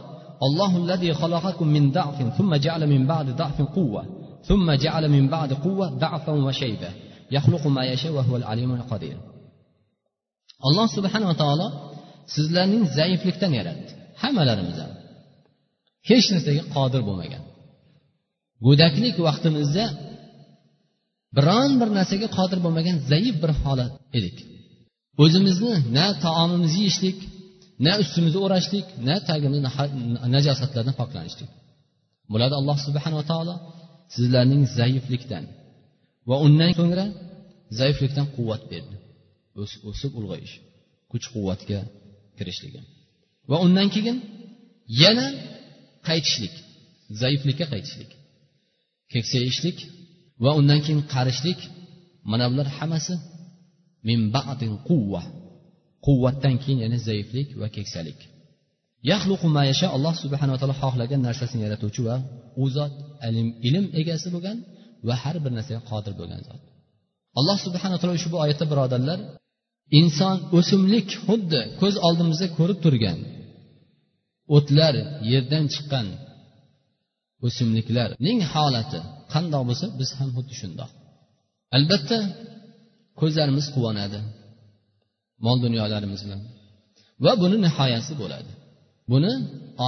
allohu 0.47 0.77
allazi 0.83 1.09
xalaqakum 1.21 1.67
min 1.77 1.85
da'fin 1.99 2.29
thumma 2.37 2.57
ja'ala 2.65 2.87
min 2.95 3.03
ba'di 3.13 3.31
da'fin 3.43 3.67
quwwa 3.77 4.03
thumma 4.49 4.75
ja'ala 4.85 5.09
min 5.17 5.25
ba'di 5.35 5.55
quwwa 5.65 5.87
da'fan 6.05 6.39
va 6.47 6.53
shayba. 6.61 6.91
Yaxluqu 7.37 7.69
ma 7.77 7.83
yasha 7.91 8.09
va 8.17 8.23
huval 8.27 8.45
alimul 8.53 8.85
qodir 8.91 9.17
alloh 10.67 10.87
subhanava 10.97 11.35
taolo 11.43 11.67
sizlarning 12.35 12.85
zaiflikdan 12.99 13.53
yaratdi. 13.59 13.91
Hammalarimizni 14.23 14.87
hech 16.09 16.27
narsaga 16.35 16.63
qodir 16.77 17.01
bo'lmagan. 17.09 17.43
Go'daklik 18.67 19.17
vaqtimizda 19.27 19.85
biron 21.37 21.71
bir 21.81 21.89
narsaga 21.99 22.29
qodir 22.39 22.59
bo'lmagan 22.65 22.97
zaif 23.11 23.35
bir 23.43 23.53
holat 23.63 23.93
edik. 24.19 24.37
O'zimizni 25.23 25.75
na 25.97 26.07
taomimizni 26.25 26.81
yeyishlik 26.83 27.19
na 27.85 27.93
ustimizni 28.03 28.39
o'rashlik 28.47 28.87
na 29.09 29.15
tagimiz 29.29 29.61
najosatlardan 30.35 30.95
poklanishlik 31.01 31.51
bularni 32.31 32.57
alloh 32.61 32.77
subhanava 32.87 33.25
taolo 33.33 33.55
sizlarning 34.15 34.63
zaiflikdan 34.79 35.45
va 36.29 36.37
undan 36.47 36.71
so'ngra 36.79 37.05
zaiflikdan 37.81 38.27
quvvat 38.37 38.63
berdi. 38.73 38.97
O'sib 39.91 40.13
ulg'ayish 40.19 40.55
kuch 41.11 41.27
quvvatga 41.35 41.79
kirishligi. 42.39 42.81
Va 43.51 43.57
undan 43.67 43.89
keyin 43.95 44.17
yana 45.03 45.27
qaytishlik 46.09 46.55
zaiflikka 47.23 47.67
qaytishlik 47.73 48.11
keksayishlik 49.13 49.79
va 50.45 50.51
undan 50.61 50.81
keyin 50.85 51.03
qarishlik. 51.15 51.61
Mana 52.31 52.47
bular 52.51 52.69
hammasi 52.79 53.15
min 54.09 54.21
ba'din 54.37 54.73
quvva 54.89 55.23
quvvatdan 56.07 56.55
keyin 56.63 56.79
yana 56.85 56.99
zaiflik 57.09 57.49
va 57.61 57.69
keksalik. 57.77 58.19
Alloh 59.97 60.15
subhanava 60.25 60.59
taolo 60.61 60.77
xohlagan 60.83 61.21
narsasini 61.29 61.63
yaratuvchi 61.67 62.01
va 62.09 62.17
u 62.63 62.65
zot 62.77 62.93
ilm 63.69 63.87
egasi 64.01 64.29
bo'lgan 64.35 64.57
va 65.09 65.15
har 65.23 65.37
bir 65.45 65.53
narsaga 65.59 65.81
qodir 65.91 66.13
bo'lgan 66.21 66.41
zot. 66.49 66.61
Alloh 67.39 67.57
subhanaa 67.67 67.99
taolo 68.01 68.15
ushbu 68.21 68.37
oyatda 68.45 68.65
birodarlar 68.73 69.19
inson 70.01 70.37
o'simlik 70.59 71.09
xuddi 71.27 71.61
ko'z 71.81 71.95
oldimizda 72.07 72.47
ko'rib 72.59 72.79
turgan 72.85 73.19
o'tlar 74.57 74.95
yerdan 75.33 75.65
chiqqan 75.75 76.07
o'simliklarning 77.47 78.39
holati 78.53 79.01
qandoq 79.33 79.63
bo'lsa 79.69 79.87
biz 80.01 80.11
ham 80.19 80.29
xuddi 80.37 80.55
shundoq. 80.61 80.91
Albatta 81.77 82.19
ko'zlarimiz 83.21 83.67
quvonadi. 83.75 84.19
Mol 85.45 85.57
dunyolarimiz 85.65 86.21
bilan 86.27 86.41
va 87.25 87.33
buni 87.43 87.57
nihoyasi 87.67 88.13
bo'ladi. 88.23 88.53
Buni 89.13 89.33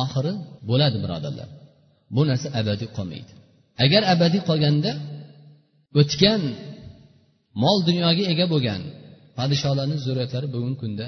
oxiri 0.00 0.32
bo'ladi 0.70 0.96
birodarlar. 1.04 1.48
Bu 2.16 2.22
narsa 2.28 2.48
abadiy 2.60 2.88
qolmaydi. 2.96 3.32
Agar 3.84 4.02
abadiy 4.14 4.42
qolganda 4.48 4.92
o'tgan 6.00 6.42
mol 7.62 7.78
dunyoga 7.88 8.24
ega 8.32 8.46
bo'lgan 8.54 8.82
podsholarni 9.38 9.96
zurriyatlari 10.04 10.46
bugungi 10.54 10.78
kunda 10.82 11.06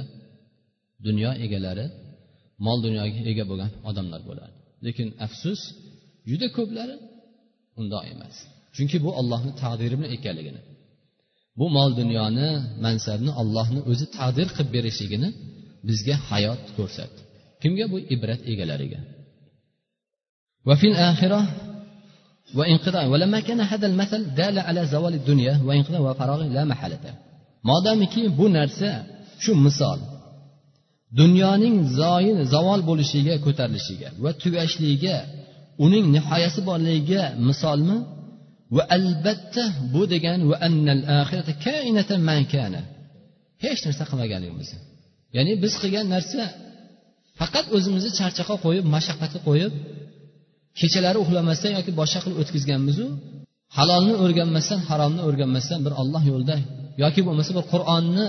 dunyo 1.06 1.30
egalari 1.44 1.86
mol 2.66 2.78
dunyoga 2.86 3.20
ega 3.30 3.44
bo'lgan 3.50 3.70
odamlar 3.90 4.20
bo'ladi. 4.28 4.54
Lekin 4.86 5.08
afsus 5.26 5.60
juda 6.30 6.46
ko'plari 6.56 6.94
undoq 7.80 8.04
emas. 8.12 8.36
Chunki 8.76 8.96
bu 9.04 9.10
allohni 9.20 9.52
taqdiri 9.62 9.94
bilan 9.98 10.10
ekanligini 10.16 10.60
bu 11.59 11.65
mol 11.75 11.91
dunyoni 11.99 12.49
mansabni 12.85 13.31
ollohni 13.41 13.79
o'zi 13.91 14.05
taqdir 14.17 14.47
qilib 14.55 14.69
berishligini 14.75 15.29
bizga 15.87 16.15
hayot 16.29 16.61
ko'rsatdi 16.77 17.19
kimga 17.61 17.85
bu 17.91 17.97
ibrat 18.15 18.41
egalariga 18.51 19.01
وفي 20.69 20.87
الآخرة 20.93 21.41
وانقضاء 22.57 23.05
ولما 23.11 23.39
كان 23.47 23.59
هذا 23.71 23.87
المثل 23.87 24.21
دال 24.39 24.59
على 24.67 24.81
زوال 24.93 25.13
الدنيا 25.13 25.53
وانقضاء 25.65 26.01
وفراغ 26.01 26.39
لا 26.57 26.63
محالة 26.71 26.99
modamiki 27.69 28.37
bu 28.37 28.45
narsa 28.57 28.89
shu 29.43 29.51
misol 29.65 29.99
dunyoning 31.19 31.75
zoyin 31.99 32.39
zavol 32.53 32.81
bo'lishiga 32.89 33.35
ko'tarilishiga 33.45 34.09
va 34.23 34.31
tugashligiga 34.41 35.17
uning 35.85 36.05
nihoyasi 36.15 36.59
borligiga 36.69 37.23
misolmi 37.47 37.97
Va 38.76 38.82
albatta 38.96 39.64
bu 39.92 40.02
degani 40.12 40.44
va 40.50 40.56
annal 40.68 41.02
axirata 41.20 41.52
kainatan 41.66 42.20
man 42.30 42.42
kana. 42.52 42.80
Hech 43.64 43.80
narsa 43.86 44.02
qilmaganligimiz 44.10 44.70
ya'ni 45.36 45.52
biz 45.62 45.72
qilgan 45.82 46.06
narsa 46.14 46.42
faqat 47.40 47.66
o'zimizni 47.76 48.10
charchoqqa 48.20 48.56
qo'yib 48.64 48.84
mashaqqatga 48.94 49.40
qo'yib 49.48 49.72
kechalari 50.80 51.18
uxlamasdan 51.24 51.72
yoki 51.78 51.92
boshqa 52.00 52.18
qilib 52.24 52.38
o'tkazganmizu 52.42 53.06
halolni 53.76 54.14
o'rganmasdan 54.24 54.80
haromni 54.88 55.20
o'rganmasdan 55.28 55.80
bir 55.86 55.92
olloh 56.02 56.22
yo'lida 56.32 56.56
yoki 57.02 57.20
bo'lmasa 57.26 57.50
bir 57.56 57.64
qur'onni 57.72 58.28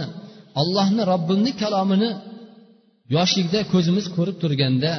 ollohni 0.62 1.02
robbimni 1.12 1.52
kalomini 1.62 2.10
yoshlikda 3.16 3.60
ko'zimiz 3.74 4.06
ko'rib 4.16 4.38
turganda 4.44 4.92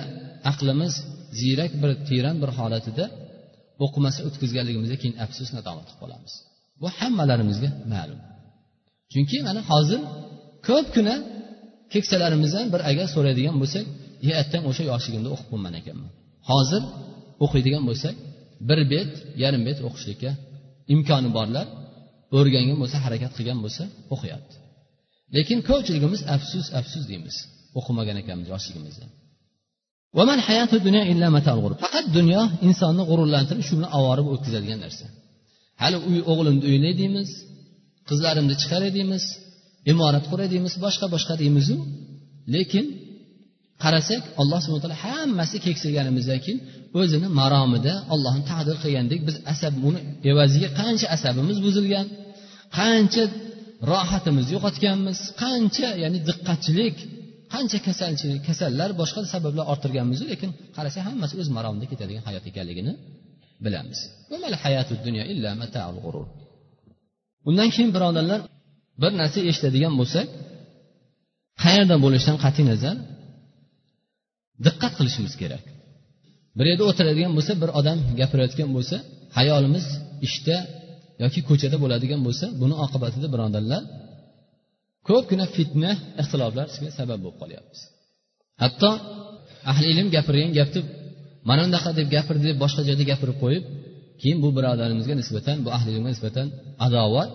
aqlimiz 0.50 0.92
ziyrak 1.40 1.72
bir 1.82 1.90
tiyran 2.08 2.37
bir 2.42 2.50
holatida 2.58 3.04
o'qimasa 3.84 4.20
o'tkazganligimizga 4.28 4.96
keyin 5.02 5.16
afsus 5.24 5.48
nadomat 5.56 5.86
qilib 5.88 6.00
qolamiz. 6.02 6.32
Bu 6.80 6.88
hammalarimizga 6.98 7.70
ma'lum. 7.92 8.20
Chunki 9.12 9.36
mana 9.48 9.60
hozir 9.70 10.00
ko'pgina 10.68 11.14
keksalarimizdan 11.92 12.66
bir 12.72 12.80
agar 12.90 13.06
so'raydigan 13.14 13.56
bo'lsak 13.62 13.84
e 14.28 14.30
attang 14.42 14.64
o'sha 14.70 14.82
yoshligimda 14.92 15.28
o'qib 15.34 15.48
bo'lman 15.52 15.74
ekanman. 15.80 16.10
Hozir 16.50 16.82
o'qiydigan 17.44 17.84
bo'lsak 17.88 18.14
bir 18.68 18.78
bet 18.92 19.12
yarim 19.42 19.62
bet 19.68 19.78
o'qishlikka 19.88 20.30
imkoni 20.94 21.30
borlar 21.38 21.66
o'rgangan 22.38 22.76
bo'lsa 22.82 22.96
harakat 23.04 23.32
qilgan 23.38 23.58
bo'lsa 23.64 23.84
o'qiyapti. 24.14 24.54
Lekin 25.36 25.58
ko'pchiligimiz 25.68 26.20
afsus 26.34 26.66
afsus 26.80 27.04
deymiz 27.10 27.36
o'qimagan 27.78 28.16
ekanmiz 28.22 28.46
yoshligimizda 28.54 29.06
faqat 31.85 32.07
dunyo 32.16 32.42
insonni 32.69 33.02
g'ururlantirib 33.11 33.64
shu 33.69 33.75
bilan 33.78 33.90
ovorib 33.99 34.26
o'tkazadigan 34.35 34.78
narsa. 34.85 35.07
Hali 35.83 35.97
uy 36.11 36.19
o'g'limni 36.31 36.64
uylay 36.71 36.95
deymiz 37.00 37.31
qizlarimni 38.09 38.54
chiqaray 38.62 38.90
deymiz 38.99 39.25
imorat 39.92 40.25
quray 40.31 40.49
deymiz 40.54 40.75
boshqa 40.85 41.07
boshqa 41.14 41.35
deymizu. 41.42 41.76
Lekin 42.54 42.87
qarasak 43.83 44.23
alloh 44.40 44.59
subhana 44.64 44.83
taolo 44.85 44.99
hammasi 45.07 45.57
keksayganimizdan 45.66 46.40
keyin 46.45 46.59
o'zini 47.00 47.28
maromida 47.40 47.95
ollohni 48.14 48.45
taqdir 48.50 48.76
qilgandek 48.83 49.21
biz 49.28 49.37
asab 49.52 49.75
uni 49.88 50.00
evaziga 50.31 50.69
qancha 50.81 51.07
asabimiz 51.16 51.59
buzilgan 51.66 52.07
qancha 52.78 53.25
rohatimizni 53.90 54.52
yo'qotganmiz 54.57 55.19
qancha 55.42 55.88
ya'ni 56.02 56.19
diqqatchilik 56.28 56.97
qancha 57.52 57.78
kasalchilik 57.87 58.42
kasallar 58.49 58.90
boshqa 59.00 59.21
sabablar 59.35 59.64
orttirganmizu 59.73 60.25
lekin 60.32 60.50
qarasa 60.76 60.99
hammasi 61.09 61.35
o'z 61.40 61.49
maromida 61.56 61.87
ketadigan 61.92 62.23
hayot 62.28 62.44
ekanligini 62.50 62.92
bilamiz. 63.64 63.99
Undan 67.49 67.68
keyin 67.75 67.90
birodarlar 67.97 68.40
bir 69.02 69.12
narsa 69.21 69.38
eshitadigan 69.50 69.94
bo'lsak 70.00 70.26
qayerda 71.62 71.97
bo'lishidan 72.04 72.38
qat'iy 72.44 72.64
nazar 72.73 72.97
diqqat 74.66 74.92
qilishimiz 74.99 75.35
kerak. 75.42 75.64
Bir 76.59 76.64
yerda 76.71 76.85
o'tiradigan 76.90 77.32
bo'lsa 77.37 77.52
bir 77.62 77.71
odam 77.78 77.99
gapirayotgan 78.21 78.71
bo'lsa 78.76 78.97
hayolimiz 79.38 79.87
ishda 80.26 80.56
yoki 81.23 81.40
ko'chada 81.49 81.76
bo'ladigan 81.82 82.21
bo'lsa 82.26 82.47
buni 82.62 82.75
oqibatida 82.85 83.28
birodarlar 83.35 83.82
ko'pgina 85.09 85.47
fitna 85.56 85.90
ixtiloflarga 86.23 86.90
sabab 86.99 87.18
bo'lib 87.25 87.37
qolyapmiz 87.42 87.80
hatto 88.62 88.90
ahli 89.71 89.87
ilm 89.92 90.09
gapirgan 90.16 90.50
gapni 90.59 90.80
mana 91.49 91.62
bunaqa 91.66 91.90
deb 91.99 92.09
gapirdi 92.16 92.44
deb 92.50 92.59
boshqa 92.64 92.80
joyda 92.88 93.04
gapirib 93.11 93.37
qo'yib 93.44 93.64
keyin 94.21 94.38
bu 94.44 94.49
birodarimizga 94.56 95.14
nisbatan 95.21 95.56
bu 95.64 95.68
ahli 95.76 95.88
ilmga 95.94 96.11
nisbatan 96.14 96.47
adovat 96.87 97.30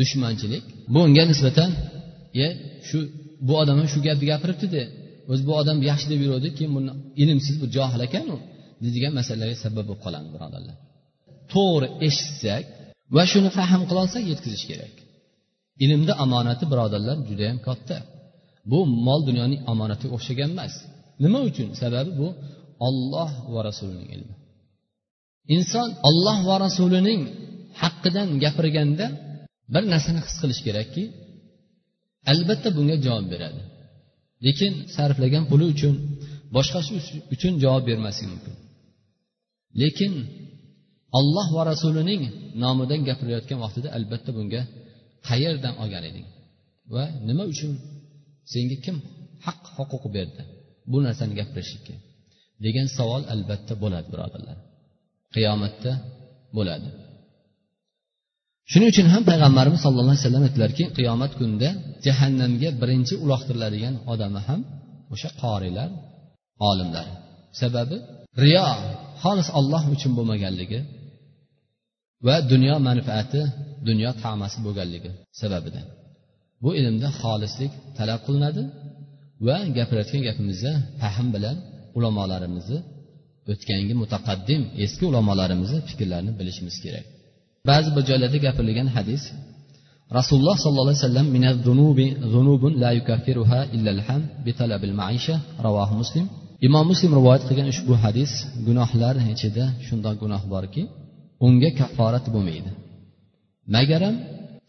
dushmanchilik 0.00 0.64
bunga 0.94 1.24
nisbatan 1.32 1.70
e 2.44 2.46
shu 2.88 2.98
bu 3.46 3.52
odam 3.62 3.76
ham 3.80 3.88
shu 3.92 3.98
gapni 4.06 4.24
gapiribdida 4.32 4.82
o'zi 5.30 5.42
bu 5.48 5.52
odam 5.60 5.76
yaxshi 5.90 6.06
deb 6.12 6.20
yuruvdi 6.24 6.48
keyin 6.56 6.72
buni 6.76 6.92
ilmsiz 7.22 7.56
bu 7.62 7.66
johil 7.76 8.00
ekanu 8.08 8.36
deydigan 8.82 9.12
masalalarga 9.20 9.56
sabab 9.64 9.84
bo'lib 9.88 10.00
qolamiz 10.04 10.30
birodarlar. 10.36 10.76
To'g'ri 11.52 11.88
eshitsak 12.06 12.64
va 13.16 13.22
shuni 13.32 13.50
fahm 13.58 13.82
qilolsak 13.90 14.22
yetkazish 14.32 14.64
kerak. 14.70 14.94
Ilmni 15.84 16.12
omonati 16.24 16.64
birodarlar 16.72 17.16
judayam 17.28 17.58
katta. 17.68 17.96
Bu 18.70 18.78
mol 19.06 19.20
dunyoning 19.28 19.60
omonatiga 19.72 20.12
o'xshagan 20.16 20.50
emas. 20.54 20.74
Nima 21.24 21.40
uchun? 21.48 21.68
Sababi 21.82 22.10
bu 22.20 22.28
olloh 22.86 23.30
va 23.52 23.60
rasulining 23.68 24.08
ilmi. 24.16 24.34
Inson 25.54 25.88
olloh 26.08 26.38
va 26.48 26.56
rasulining 26.66 27.20
haqqidan 27.82 28.28
gapirganda 28.44 29.06
bir 29.72 29.82
narsani 29.92 30.20
his 30.26 30.36
qilish 30.42 30.60
kerakki 30.66 31.04
albatta 32.32 32.68
bunga 32.76 32.96
javob 33.06 33.26
beradi. 33.32 33.60
Lekin 34.46 34.72
sarflagan 34.96 35.44
puli 35.50 35.64
uchun 35.74 35.94
boshqasi 36.56 36.90
uchun 37.34 37.52
javob 37.64 37.84
bermasligi 37.90 38.28
mumkin. 38.32 38.54
Lekin 39.82 40.12
olloh 41.18 41.48
va 41.56 41.62
rasulining 41.72 42.22
nomidan 42.62 43.00
gapirayotgan 43.08 43.58
vaqtida 43.64 43.88
albatta 43.96 44.30
bunga 44.38 44.62
qayerdan 45.28 45.74
olgan 45.82 46.04
eding? 46.10 46.26
Va 46.94 47.04
nima 47.28 47.44
uchun 47.52 47.72
senga 48.52 48.76
kim 48.84 48.96
haq 49.46 49.60
huquq 49.76 50.04
berdi 50.16 50.42
bu 50.90 50.98
narsani 51.06 51.32
gapirishlikka? 51.40 51.94
degan 52.64 52.86
savol 52.98 53.22
albatta 53.34 53.74
bo'ladi 53.82 54.08
birodarlar. 54.12 54.56
Qiyomatda 55.34 55.92
bo'ladi. 56.56 56.88
Shuning 58.70 58.88
uchun 58.94 59.06
ham 59.14 59.22
payg'ambarimiz 59.30 59.80
sallallohu 59.84 60.14
alayhi 60.14 60.24
vasallam 60.26 60.44
aytdilarki 60.48 60.84
qiyomat 60.98 61.32
kunida 61.38 61.68
jahannamga 62.06 62.68
birinchi 62.80 63.14
uloqtiriladigan 63.24 63.94
odami 64.12 64.40
ham 64.48 64.60
o'sha 65.14 65.30
qorilar 65.42 65.88
olimlar. 66.70 67.06
Sababi 67.60 67.96
riyo 68.44 68.66
xolis 69.22 69.48
olloh 69.58 69.82
uchun 69.94 70.12
bo'lmaganligi 70.18 70.78
va 72.26 72.34
dunyo 72.52 72.74
manfaati 72.88 73.40
dunyo 73.88 74.10
tamasi 74.22 74.58
bo'lganligi 74.66 75.10
sababidan. 75.40 75.86
Bu 76.62 76.70
ilmda 76.80 77.08
xolislik 77.20 77.72
talab 77.98 78.20
qilinadi 78.26 78.62
va 79.46 79.56
gapirayotgan 79.76 80.22
gapimizda 80.28 80.72
fahm 81.00 81.26
bilan 81.34 81.56
ulamolarimizni 81.98 82.78
o'tgangi 83.52 83.94
mutaqaddim 84.02 84.62
eski 84.84 85.04
ulamolarimizni 85.10 85.78
fikrlarini 85.88 86.32
bilishimiz 86.38 86.76
kerak. 86.84 87.04
Ba'zi 87.68 87.88
bir 87.96 88.02
joylarda 88.08 88.38
gapirilgan 88.46 88.88
hadis 88.96 89.22
rasululloh 90.18 90.56
sollallohu 90.64 90.88
alayhi 90.88 91.00
vasallam 91.02 91.28
ravohi 95.66 95.94
muslim. 96.02 96.24
Imom 96.66 96.84
muslim 96.92 97.10
rivoyat 97.18 97.42
qilgan 97.48 97.68
ushbu 97.74 97.94
hadis 98.04 98.32
gunohlar 98.66 99.14
ichida 99.34 99.64
shundoq 99.86 100.14
gunoh 100.22 100.42
borki 100.54 100.82
unga 101.46 101.70
kafforat 101.80 102.26
bo'lmaydi. 102.34 102.70
Magaram 103.76 104.14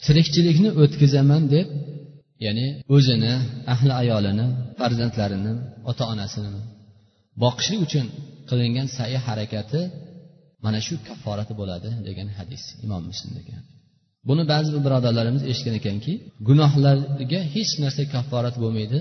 tirikchilikni 0.06 0.70
o'tkazaman 0.82 1.44
deb 1.56 1.68
ya'ni 2.46 2.68
o'zini 2.96 3.34
ahli 3.74 3.92
ayolini 4.02 4.46
farzandlarini 4.80 5.54
ota 5.90 6.04
onasini 6.14 6.50
boqishlik 7.44 7.80
uchun 7.88 8.06
qilingan 8.50 8.88
sayi 8.98 9.18
harakati 9.28 9.82
mana 10.66 10.80
shu 10.88 10.94
kafforati 11.08 11.54
bo'ladi 11.60 11.90
degan 12.08 12.28
hadis 12.38 12.64
imom 12.86 13.04
muslimdagi 13.12 13.54
buni 14.30 14.44
ba'zi 14.52 14.70
bir 14.76 14.82
birodarlarimiz 14.86 15.44
eshitgan 15.52 15.76
ekanki 15.82 16.14
gunohlarga 16.48 17.42
hech 17.56 17.72
narsa 17.84 18.04
kafforat 18.16 18.56
bo'lmaydi. 18.64 19.00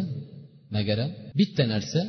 Magaram 0.76 1.10
bitta 1.38 1.64
narsa 1.72 2.00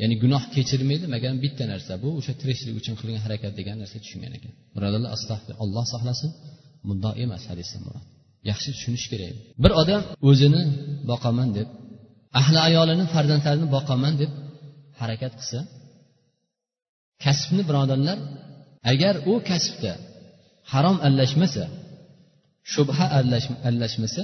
ya'ni 0.00 0.14
gunoh 0.22 0.42
kechirmaydi 0.54 1.06
magar 1.14 1.32
bitta 1.44 1.64
narsa. 1.72 1.92
Bu 2.04 2.08
o'sha 2.18 2.32
tirikchilik 2.40 2.74
uchun 2.80 2.94
qilgan 3.00 3.20
harakat 3.26 3.52
degan 3.58 3.76
narsa 3.82 3.96
tushungan 4.04 4.32
ekan. 4.38 4.52
Birodarlar 4.76 5.10
astag'fir 5.16 5.54
alloh 5.62 5.84
saqlasin. 5.92 6.30
Bundoq 6.88 7.14
emas 7.24 7.42
hadisda 7.50 7.78
murod. 7.84 8.04
Yaxshi 8.50 8.68
tushunish 8.76 9.06
kerak. 9.12 9.34
Bir 9.62 9.72
odam 9.82 10.02
o'zini 10.28 10.62
boqaman 11.10 11.48
deb 11.58 11.68
ahli 12.40 12.58
ayolini 12.68 13.04
farzandlarini 13.14 13.68
boqaman 13.76 14.14
deb 14.22 14.30
harakat 15.00 15.32
qilsa 15.38 15.58
kasbni 17.24 17.62
birodarlar 17.68 18.18
agar 18.92 19.14
u 19.30 19.34
kasbda 19.50 19.92
harom 20.72 20.96
aralashmasa 21.06 21.64
shubha 22.72 23.06
aralashmasa 23.68 24.22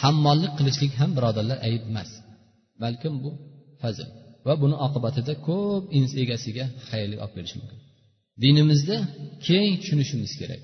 hammollik 0.00 0.52
qilishlik 0.58 0.92
ham 1.00 1.10
birodarlar 1.16 1.58
ayb 1.68 1.82
emas. 1.90 2.10
Balkim 2.82 3.14
bu 3.24 3.30
fazil 3.82 4.08
va 4.48 4.54
buni 4.62 4.76
oqibatida 4.86 5.34
ko'p 5.48 5.82
ins 5.98 6.10
egasiga 6.22 6.64
xayrlik 6.88 7.18
olib 7.24 7.32
kelishi 7.36 7.56
mumkin. 7.60 7.78
Dinimizda 8.42 8.96
keng 9.46 9.72
tushunishimiz 9.80 10.32
kerak. 10.40 10.62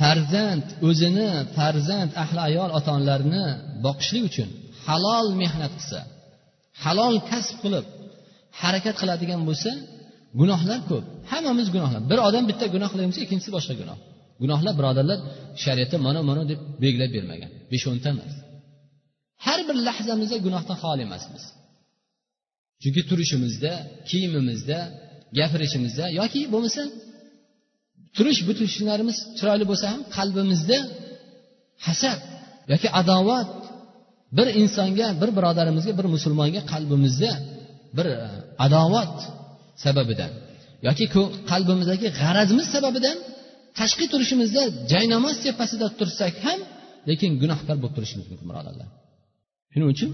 Farzand 0.00 0.66
o'zini 0.88 1.30
farzand 1.56 2.10
ahli 2.22 2.40
ayol 2.48 2.70
ota 2.78 2.90
onalarini 2.98 3.44
boqishlik 3.86 4.22
uchun 4.30 4.48
halol 4.86 5.26
mehnat 5.42 5.72
qilsa 5.78 6.00
halol 6.84 7.16
kasb 7.30 7.56
qilib 7.64 7.86
harakat 8.60 8.94
qiladigan 9.02 9.40
bo'lsa 9.48 9.70
gunohlar 10.40 10.80
ko'p. 10.90 11.04
Hammamiz 11.30 11.68
gunohlar. 11.74 12.00
Bir 12.10 12.18
odam 12.28 12.44
bitta 12.50 12.66
gunoh 12.74 12.90
bo'lsa, 12.94 13.18
ikkinchisi 13.24 13.50
boshqa 13.56 13.74
gunoh. 13.80 13.98
Gunohlar 14.42 14.74
birodarlar 14.78 15.18
shariatda 15.64 15.96
mana 16.06 16.20
mana 16.28 16.42
deb 16.50 16.60
belgilab 16.82 17.10
bermagan. 17.16 17.50
Besh 17.72 17.84
o'nta 17.90 18.08
emas. 18.14 18.32
Har 19.46 19.60
bir 19.68 19.76
lahzamizda 19.86 20.36
gunohdan 20.46 20.76
xoli 20.82 21.02
emasmiz. 21.08 21.44
Chunki 22.82 23.02
turishimizda 23.10 23.72
kiyimimizda 24.08 24.78
gapirishimizda 25.38 26.04
yoki 26.20 26.40
bo'lmasa 26.52 26.82
turish 28.16 28.40
butunishlarimiz 28.48 29.16
chiroyli 29.38 29.64
bo'lsa 29.70 29.86
ham 29.92 30.00
qalbimizda 30.16 30.78
hasad 31.86 32.18
yoki 32.72 32.88
adovat 33.00 33.48
bir 34.36 34.46
insonga 34.62 35.06
bir 35.20 35.30
birodarimizga 35.36 35.92
bir 35.98 36.06
musulmonga 36.14 36.60
qalbimizda 36.72 37.30
bir 37.96 38.06
e, 38.16 38.18
adovat 38.66 39.14
sababidan 39.84 40.32
yoki 40.88 41.04
qalbimizdagi 41.50 42.06
g'arazimiz 42.20 42.66
sababidan 42.74 43.16
tashqi 43.78 44.04
turishimizda 44.12 44.62
jaynamoz 44.92 45.36
tepasida 45.46 45.86
tursak 45.98 46.34
ham 46.46 46.60
lekin 47.08 47.30
gunohkor 47.42 47.76
bo'lib 47.82 47.94
turishimiz 47.96 48.26
mumkin 48.30 48.46
birodarlar. 48.50 48.88
Shuning 49.72 49.88
uchun? 49.94 50.10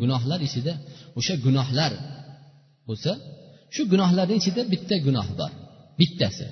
Gunohlar 0.00 0.40
ichida 0.48 0.72
o'sha 1.18 1.34
gunohlar 1.44 1.92
bo'lsa 2.88 3.10
shu 3.74 3.82
gunohlarni 3.92 4.34
ichida 4.40 4.62
bitta 4.72 4.96
gunoh 5.06 5.28
bor. 5.38 5.50
Bittasi. 6.00 6.46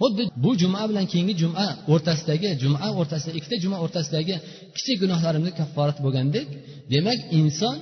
Xuddi 0.00 0.22
bu 0.44 0.50
juma 0.62 0.82
bilan 0.90 1.06
keyingi 1.12 1.34
juma 1.42 1.66
o'rtasidagi 1.92 2.48
juma 2.62 2.78
o'rtasida 3.00 3.32
ikkita 3.38 3.56
juma 3.64 3.76
o'rtasidagi 3.84 4.34
kichik 4.76 4.96
gunohlarimni 5.02 5.52
kafforat 5.60 5.98
bo'lgandek 6.04 6.48
demak 6.92 7.18
inson 7.38 7.76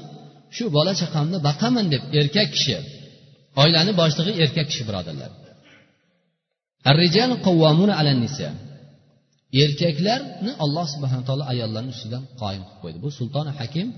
shu 0.56 0.64
bola 0.76 0.92
chaqamni 1.00 1.38
boqaman 1.48 1.86
deb 1.92 2.02
erkak 2.20 2.48
kishi 2.56 2.76
oilani 3.62 3.92
boshlig'i 4.00 4.32
erkak 4.44 4.66
kishi 4.70 4.82
birodarlar. 4.88 5.30
Erkaklarni 9.64 10.50
alloh 10.64 10.86
subhana 10.94 11.22
taolo 11.28 11.44
ayollarni 11.52 11.90
ustidan 11.96 12.22
qoyim 12.40 12.62
qilib 12.64 12.78
qo'ydi. 12.82 12.98
Bu 13.04 13.08
sultoni 13.18 13.50
hakim 13.58 13.88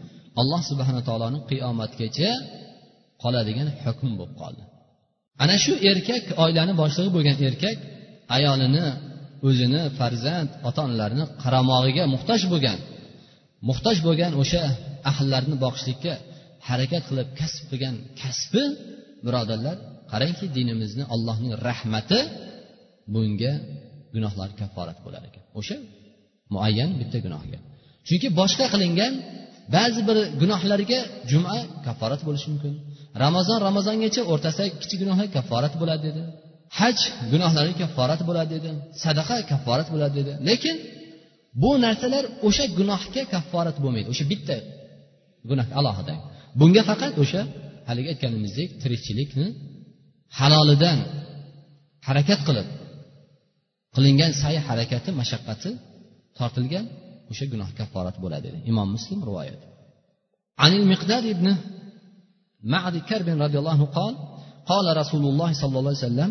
alloh 0.41 0.61
subhana 0.71 1.01
taoloni 1.09 1.39
qiyomatgacha 1.51 2.31
qoladigan 3.23 3.69
hukm 3.83 4.11
bo'lib 4.19 4.37
qoldi. 4.43 4.63
Ana 5.43 5.57
shu 5.65 5.73
erkak 5.91 6.25
oilani 6.45 6.73
boshlig'i 6.83 7.11
bo'lgan 7.17 7.37
erkak 7.49 7.79
ayolini 8.37 8.87
o'zini 9.49 9.83
farzand 9.99 10.51
ota 10.69 10.81
onalarini 10.87 11.25
qaramog'iga 11.43 12.05
muhtoj 12.15 12.41
bo'lgan 12.53 12.79
muhtoj 13.69 13.97
bo'lgan 14.07 14.33
o'sha 14.43 14.63
ahllarni 15.11 15.57
boqishlikka 15.65 16.13
harakat 16.69 17.03
qilib 17.09 17.29
kasb 17.41 17.63
qilgan 17.71 17.95
kasbi 18.21 18.63
birodarlar 19.27 19.77
qarangki 20.13 20.47
dinimizni 20.57 21.05
allohning 21.15 21.53
rahmati 21.69 22.21
bunga 23.15 23.53
gunohlar 24.15 24.49
kafforat 24.61 24.99
bo'lar 25.05 25.23
ekan. 25.29 25.43
O'sha 25.59 25.77
muayyan 26.55 26.91
bitta 27.01 27.19
gunohga. 27.27 27.59
Chunki 28.09 28.29
boshqa 28.41 28.67
qilingan 28.75 29.13
ba'zi 29.77 30.01
bir 30.09 30.17
gunohlarga 30.41 30.99
juma 31.31 31.57
kafforat 31.87 32.21
bo'lishi 32.27 32.49
mumkin. 32.53 32.75
Ramazon 33.25 33.59
ramazongacha 33.69 34.23
o'rtasidagi 34.33 34.73
kichik 34.83 34.99
gunohlar 35.03 35.27
kafforat 35.37 35.75
bo'ladi 35.81 36.03
dedi. 36.09 36.23
Haj 36.79 36.99
gunohlari 37.33 37.73
kafforat 37.83 38.21
bo'ladi 38.29 38.51
dedi. 38.57 38.71
Sadaqa 39.05 39.37
kafforat 39.53 39.89
bo'ladi 39.95 40.15
dedi. 40.21 40.33
Lekin 40.49 40.77
bu 41.63 41.71
narsalar 41.85 42.25
o'sha 42.49 42.65
gunohga 42.79 43.23
kafforat 43.35 43.77
bo'lmaydi. 43.83 44.09
O'sha 44.15 44.25
bitta 44.33 44.57
gunoh 45.51 45.67
alohida. 45.79 46.15
Bunga 46.61 46.83
faqat 46.91 47.15
o'sha 47.23 47.41
haligi 47.89 48.09
aytganimizdek 48.13 48.69
tirikchilikni 48.83 49.47
halolidan 50.39 50.99
harakat 52.09 52.41
qilib 52.49 52.69
qilingan 53.95 54.33
sa'y 54.43 54.57
harakati 54.69 55.11
mashaqqati 55.21 55.71
tortilgan 56.39 56.85
o'sha 57.31 57.45
gunoh 57.53 57.69
kafforat 57.79 58.17
bo'ladi 58.25 58.45
dedi 58.47 58.59
imom 58.71 58.89
muslim 58.97 59.21
rivoyat 59.31 59.61
عن 60.63 60.73
المقداد 60.81 61.25
ابن 61.35 61.47
معد 62.73 62.97
كرب 63.09 63.29
رضي 63.45 63.59
الله 63.59 63.75
عنه 63.79 63.87
قال 63.99 64.15
قال 64.71 64.87
رسول 64.97 65.25
الله 65.31 65.51
صلى 65.61 65.79
الله 65.79 65.93
عليه 65.95 66.07
وسلم 66.09 66.31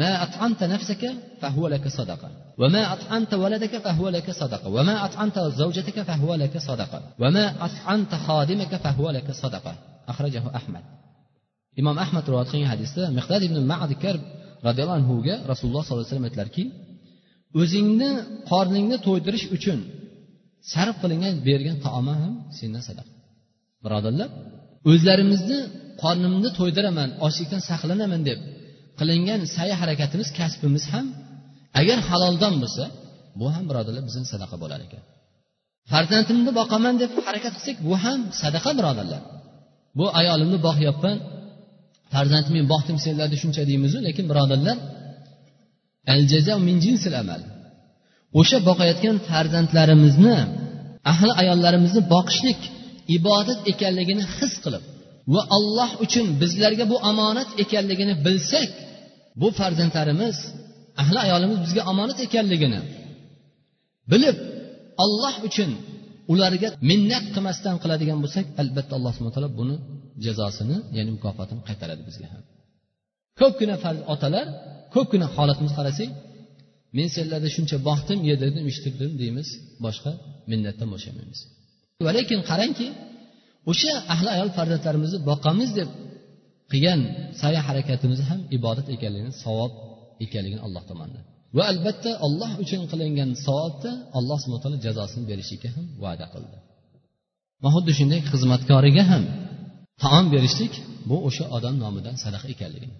ما 0.00 0.22
أطعمت 0.22 0.60
نفسك 0.74 1.02
فهو 1.40 1.64
لك 1.74 1.88
صدقة 1.88 2.30
وما 2.60 2.82
أطعمت 2.92 3.32
ولدك 3.34 3.74
فهو 3.78 4.08
لك 4.08 4.28
صدقة 4.30 4.68
وما 4.76 5.04
أطعمت 5.04 5.38
زوجتك 5.38 6.02
فهو 6.02 6.34
لك 6.34 6.54
صدقة 6.58 7.00
وما 7.22 7.64
أطعمت 7.66 8.12
خادمك 8.14 8.72
فهو 8.76 9.10
لك 9.10 9.30
صدقة 9.30 9.74
أخرجه 10.08 10.42
أحمد 10.60 10.84
ahmad 11.78 12.24
rivoyat 12.28 12.48
qilgan 12.52 12.70
hadisda 12.74 13.02
miqdad 13.18 13.42
ibn 13.48 13.56
madi 13.72 13.94
karb 14.04 14.22
roziyallohu 14.66 14.98
anhuga 15.00 15.34
rasululloh 15.50 15.82
sollallohu 15.84 16.04
alayhi 16.04 16.12
vasallam 16.12 16.28
aytdilarki 16.28 16.64
o'zingni 17.60 18.10
qorningni 18.50 18.96
to'ydirish 19.06 19.46
uchun 19.56 19.78
sarf 20.72 20.96
qilingan 21.02 21.34
bergan 21.48 21.76
taomim 21.86 22.18
ham 22.24 22.34
sendan 22.58 22.82
sadaqa. 22.88 23.12
Birodarlar 23.84 24.28
o'zlarimizni 24.90 25.58
qornimni 26.02 26.50
to'ydiraman 26.58 27.08
ochlikdan 27.26 27.62
saqlanaman 27.70 28.22
deb 28.28 28.38
qilingan 28.98 29.40
sa'y 29.56 29.72
harakatimiz 29.80 30.28
kasbimiz 30.38 30.84
ham 30.92 31.06
agar 31.80 31.98
haloldan 32.08 32.54
bo'lsa 32.62 32.84
bu 33.40 33.46
ham 33.54 33.64
birodarlar 33.70 34.02
bizni 34.08 34.26
sadaqa 34.34 34.56
bo'lar 34.62 34.80
ekan. 34.86 35.02
Farzandimni 35.90 36.52
boqaman 36.60 36.94
deb 37.02 37.10
harakat 37.26 37.52
qilsak 37.56 37.76
bu 37.88 37.94
ham 38.04 38.20
sadaqa 38.42 38.70
birodarlar. 38.78 39.22
Bu 39.98 40.04
ayolimni 40.20 40.58
boqyapman. 40.68 41.16
Farzandimni 42.14 42.62
boqdim 42.72 42.96
senlarni 43.06 43.36
shuncha 43.42 43.62
deymizu 43.70 43.98
lekin 44.06 44.24
birodarlar 44.30 44.76
al 46.12 46.22
jazo 46.32 46.54
min 46.68 46.76
jinsil 46.84 47.14
amal. 47.22 47.42
O'sha 48.40 48.58
boqayotgan 48.68 49.16
farzandlarimizni 49.28 50.36
ahli 51.12 51.32
ayollarimizni 51.42 52.02
boqishlik 52.14 52.60
ibodat 53.16 53.60
ekanligini 53.72 54.24
his 54.36 54.54
qilib 54.64 54.82
va 55.34 55.42
alloh 55.56 55.90
uchun 56.04 56.26
bizlarga 56.42 56.84
bu 56.92 56.96
omonat 57.10 57.48
ekanligini 57.62 58.14
bilsak 58.26 58.70
bu 59.40 59.48
farzandlarimiz 59.58 60.36
ahli 61.02 61.18
ayolimiz 61.26 61.58
bizga 61.64 61.82
omonat 61.92 62.18
ekanligini 62.26 62.80
bilib 64.12 64.36
alloh 65.04 65.34
uchun 65.48 65.70
ularga 66.32 66.68
minnat 66.90 67.24
qilmasdan 67.34 67.76
qiladigan 67.82 68.18
bo'lsak 68.24 68.44
albatta 68.62 68.92
alloh 68.98 69.12
subhana 69.16 69.34
taolo 69.36 69.50
buni 69.60 69.76
jazosini 70.24 70.76
ya'ni 70.96 71.10
mukofotini 71.16 71.60
qaytaradi 71.68 72.02
bizga 72.08 72.26
ham. 72.32 72.42
Ko'pgina 73.40 73.74
otalar 74.14 74.46
ko'pgina 74.94 75.26
holatimizni 75.36 75.76
qarasak 75.80 76.10
men 76.96 77.08
senlarda 77.16 77.48
shuncha 77.56 77.76
boqdim 77.88 78.18
yedirdim 78.30 78.64
ichtirdim 78.72 79.12
deymiz 79.22 79.48
boshqa 79.84 80.12
minnatdan 80.50 80.88
bo'shamaymiz 80.94 81.38
va 82.04 82.10
lekin 82.18 82.40
qarangki 82.50 82.88
o'sha 83.70 83.92
ahli 84.14 84.28
ayol 84.36 84.50
farzandlarimizni 84.58 85.18
boqamiz 85.30 85.70
deb 85.78 85.88
qilgan 86.72 87.00
sa'y 87.40 87.56
harakatimiz 87.68 88.20
ham 88.28 88.40
ibodat 88.56 88.86
ekanligini 88.94 89.32
savob 89.44 89.72
ekanligini 90.24 90.62
alloh 90.66 90.82
tomonidan. 90.90 91.24
Va 91.56 91.62
albatta 91.72 92.10
alloh 92.26 92.50
uchun 92.64 92.82
qilingan 92.92 93.30
savobda 93.46 93.90
alloh 94.18 94.38
subhana 94.42 94.62
taolo 94.64 94.78
jazosini 94.86 95.24
berishlikka 95.30 95.68
ham 95.76 95.86
va'da 96.04 96.26
qildi. 96.34 96.58
Va 97.62 97.68
xuddi 97.74 97.92
shunday 97.98 98.20
xizmatkoriga 98.32 99.04
ham 99.12 99.24
taom 100.02 100.24
berishlik 100.34 100.74
bu 101.08 101.16
o'sha 101.28 101.44
odam 101.56 101.74
nomidan 101.84 102.14
sadaqa 102.24 102.46
ekanligini. 102.54 102.96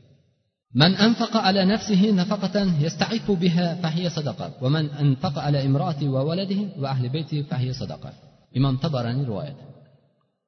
من 0.81 0.95
أنفق 0.95 1.37
على 1.37 1.65
نفسه 1.65 2.11
نفقة 2.11 2.55
يستعف 2.85 3.31
بها 3.31 3.75
فهي 3.75 4.09
صدقة 4.09 4.47
ومن 4.61 4.89
أنفق 4.89 5.39
على 5.39 5.65
امرأته 5.65 6.09
وولده 6.09 6.61
وأهل 6.81 7.09
بيته 7.09 7.41
فهي 7.49 7.73
صدقة 7.73 8.11
إمام 8.57 8.77
طبراني 8.77 9.23
رواية 9.23 9.55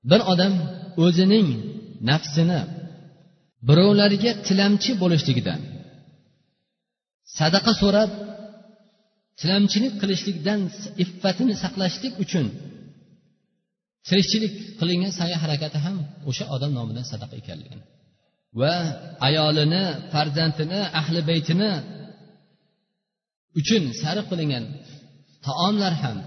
bir 0.03 0.21
odam 0.33 0.53
o'zining 1.05 1.47
nafsini 2.09 2.61
birovlarga 3.67 4.31
tilamchi 4.47 4.91
bo'lishligidan 5.01 5.59
sadaqa 7.37 7.71
so'rab 7.81 8.11
tilamchilik 9.39 9.93
qilishlikdan 10.01 10.59
iffatini 11.03 11.53
saqlashlik 11.63 12.13
uchun 12.23 12.45
tirikchilik 14.07 14.53
qilingan 14.79 15.13
sa'y 15.19 15.33
harakati 15.43 15.77
ham 15.85 15.97
o'sha 16.29 16.45
odam 16.55 16.71
nomidan 16.77 17.05
sadaqa 17.11 17.35
ekanligini 17.41 17.85
Va 18.60 18.74
ayolini 19.28 19.82
farzandini 20.12 20.80
ahli 21.00 21.20
baytini 21.30 21.70
uchun 23.60 23.82
sarf 24.02 24.24
qilingan 24.30 24.64
taomlar 25.46 25.94
ham 26.02 26.18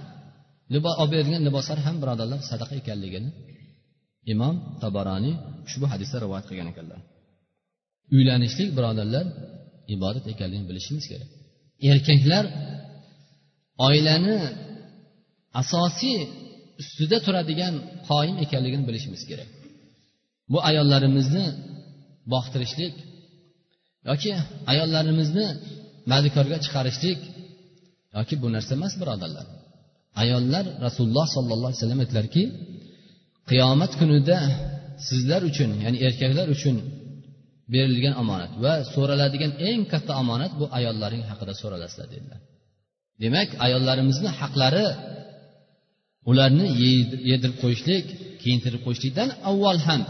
olib 0.69 0.85
berilgan 1.13 1.41
liboslar 1.47 1.79
ham 1.85 1.95
birodarlar 2.01 2.39
sadaqa 2.51 2.73
ekanligini 2.81 3.29
imom 4.33 4.55
taboroniy 4.83 5.35
ushbu 5.67 5.85
hadisda 5.93 6.17
rivoyat 6.23 6.45
qilgan 6.49 6.67
ekanlar. 6.73 6.99
Uylanishlik 8.15 8.69
birodarlar 8.77 9.25
ibodat 9.95 10.25
ekanligini 10.33 10.67
bilishimiz 10.71 11.05
kerak. 11.11 11.29
Erkaklar 11.91 12.45
oilani 13.87 14.37
asosiy 15.61 16.19
ustida 16.81 17.17
turadigan 17.25 17.73
qoim 18.09 18.35
ekanligini 18.45 18.83
bilishimiz 18.89 19.21
kerak. 19.29 19.49
Bu 20.51 20.57
ayollarimizni 20.69 21.45
boqtirishlik 22.33 22.95
yoki 24.09 24.31
ayollarimizni 24.71 25.47
madikorga 26.11 26.57
chiqarishlik 26.65 27.19
yoki 28.17 28.35
bu 28.41 28.47
narsa 28.55 28.71
emas 28.79 28.93
birodarlar. 29.01 29.45
Ayollar 30.23 30.65
rasululloh 30.85 31.27
sollallohu 31.35 31.69
alayhi 31.69 31.81
vasallam 31.81 32.01
aytdilarki 32.03 32.43
qiyomat 33.49 33.91
kunida 33.99 34.37
sizlar 35.07 35.41
uchun 35.49 35.69
ya'ni 35.83 35.97
erkaklar 36.07 36.47
uchun 36.55 36.75
berilgan 37.73 38.15
omonat 38.21 38.51
va 38.63 38.73
so'raladigan 38.93 39.51
eng 39.69 39.81
katta 39.91 40.13
omonat 40.23 40.51
bu 40.59 40.65
ayollaring 40.77 41.23
haqida 41.29 41.53
so'ralasizlar 41.61 42.07
dedilar. 42.15 42.39
Demak 43.23 43.49
ayollarimizni 43.65 44.29
haqlari 44.39 44.87
ularni 46.29 46.67
yedirib 47.29 47.57
qo'yishlik 47.63 48.05
kiyintirib 48.41 48.81
qo'yishlikdan 48.85 49.29
avval 49.49 49.79
ham 49.87 50.01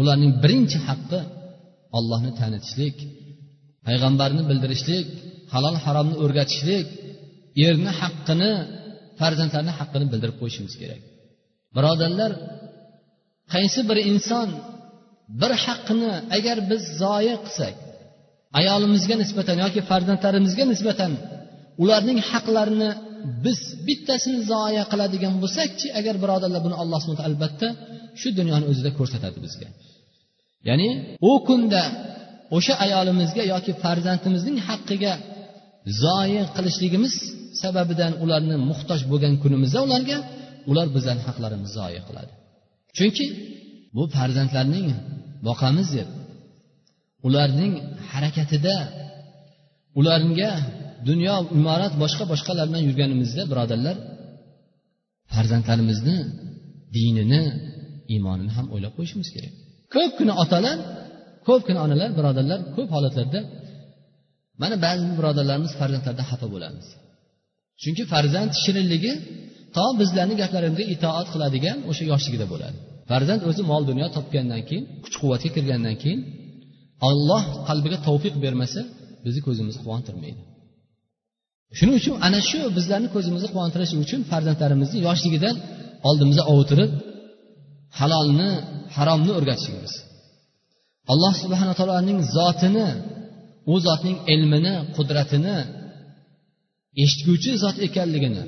ularning 0.00 0.32
birinchi 0.42 0.78
haqqi 0.88 1.20
ollohni 1.98 2.32
tanitishlik 2.40 2.96
payg'ambarni 3.86 4.42
bildirishlik 4.50 5.06
halol 5.52 5.76
haromni 5.84 6.16
o'rgatishlik 6.24 6.86
erni 7.66 7.92
haqqini 8.00 8.52
farzandlarni 9.20 9.72
haqqini 9.78 10.06
bildirib 10.12 10.36
qo'yishimiz 10.40 10.74
kerak. 10.80 11.02
Birodarlar 11.76 12.32
qaysi 13.52 13.80
bir 13.88 13.98
inson 14.10 14.48
bir 15.40 15.52
haqqini 15.64 16.12
agar 16.36 16.56
biz 16.70 16.82
zoya 17.02 17.36
qilsak 17.44 17.74
ayolimizga 18.60 19.14
nisbatan 19.22 19.56
yoki 19.64 19.80
farzandlarimizga 19.90 20.64
nisbatan 20.72 21.12
ularning 21.82 22.18
haqlarini 22.30 22.90
biz 23.44 23.58
bittasini 23.86 24.38
zoya 24.52 24.84
qiladigan 24.92 25.34
bo'lsakchi 25.42 25.86
agar 25.98 26.14
birodarlar 26.22 26.60
buni 26.66 26.76
alloh 26.82 26.98
subhana 27.04 27.24
albatta 27.30 27.68
shu 28.20 28.28
dunyoni 28.38 28.64
o'zida 28.70 28.90
ko'rsatadi 28.98 29.38
bizga. 29.44 29.68
Ya'ni 30.68 30.88
u 31.30 31.32
kunda 31.48 31.82
o'sha 32.56 32.74
ayolimizga 32.84 33.42
yoki 33.52 33.72
farzandimizning 33.82 34.58
haqqiga 34.68 35.12
zoya 36.04 36.44
qilishligimiz 36.56 37.14
sababidan 37.62 38.12
ularni 38.24 38.56
muhtoj 38.70 39.00
bo'lgan 39.10 39.34
kunimizda 39.42 39.78
ularga 39.86 40.18
ular 40.70 40.86
bizlarni 40.96 41.22
haqlarimizni 41.28 41.74
zoya 41.78 42.02
qiladi. 42.08 42.32
Chunki 42.96 43.26
bu 43.96 44.02
farzandlarning 44.16 44.88
boqamiz 45.48 45.88
deb 45.98 46.08
ularning 47.26 47.72
harakatida 48.12 48.76
ularga 49.98 50.50
dunyo 51.08 51.34
imorat 51.58 51.94
boshqa 52.02 52.24
boshqalar 52.32 52.64
bilan 52.70 52.82
yurganimizda 52.88 53.42
birodarlar 53.50 53.96
farzandlarimizni 55.34 56.16
dinini 56.96 57.42
iymonini 58.12 58.52
ham 58.56 58.66
o'ylab 58.74 58.92
qo'yishimiz 58.98 59.28
kerak. 59.34 59.52
Ko'pgina 59.94 60.34
otalar 60.42 60.76
ko'pgina 61.48 61.80
onalar 61.86 62.10
birodarlar 62.18 62.60
ko'p 62.76 62.88
holatlarda 62.96 63.40
mana 64.62 64.76
ba'zi 64.86 65.04
birodarlarimiz 65.18 65.72
farzandlardan 65.80 66.26
xato 66.30 66.46
bo'lamiz. 66.54 66.86
Chunki 67.82 68.02
farzand 68.12 68.52
shirinligi 68.62 69.12
to 69.76 69.84
bizlarni 70.00 70.34
gaplarimizga 70.42 70.84
itoat 70.94 71.28
qiladigan 71.34 71.78
o'sha 71.90 72.04
yoshligida 72.12 72.46
bo'ladi. 72.52 72.76
Farzand 73.10 73.42
o'zi 73.50 73.62
mol 73.70 73.82
dunyo 73.90 74.06
topgandan 74.16 74.62
keyin 74.68 74.84
kuch 75.04 75.16
quvvatga 75.22 75.50
kirgandan 75.56 75.96
keyin 76.02 76.20
olloh 77.08 77.42
qalbiga 77.68 77.98
tavfiq 78.06 78.34
bermasa 78.44 78.80
bizni 79.24 79.40
ko'zimizni 79.46 79.80
quvontirmaydi. 79.86 80.42
Shuning 81.78 81.96
uchun 82.00 82.14
ana 82.26 82.40
shu 82.48 82.58
bizlarni 82.76 83.08
ko'zimizni 83.14 83.48
quvontirish 83.54 83.92
uchun 84.04 84.20
farzandlarimizni 84.30 84.98
yoshligidan 85.06 85.56
oldimizga 86.08 86.44
ovutirib 86.52 86.90
halolni 87.98 88.50
haromni 88.96 89.32
o'rgatishimiz. 89.38 89.92
Alloh 91.12 91.32
subhana 91.42 91.72
taoloning 91.78 92.18
zotini 92.36 92.88
u 93.72 93.74
zotning 93.86 94.18
ilmini 94.34 94.74
qudratini 94.96 95.56
eshitguvchi 97.02 97.50
zot 97.64 97.76
ekanligini 97.86 98.42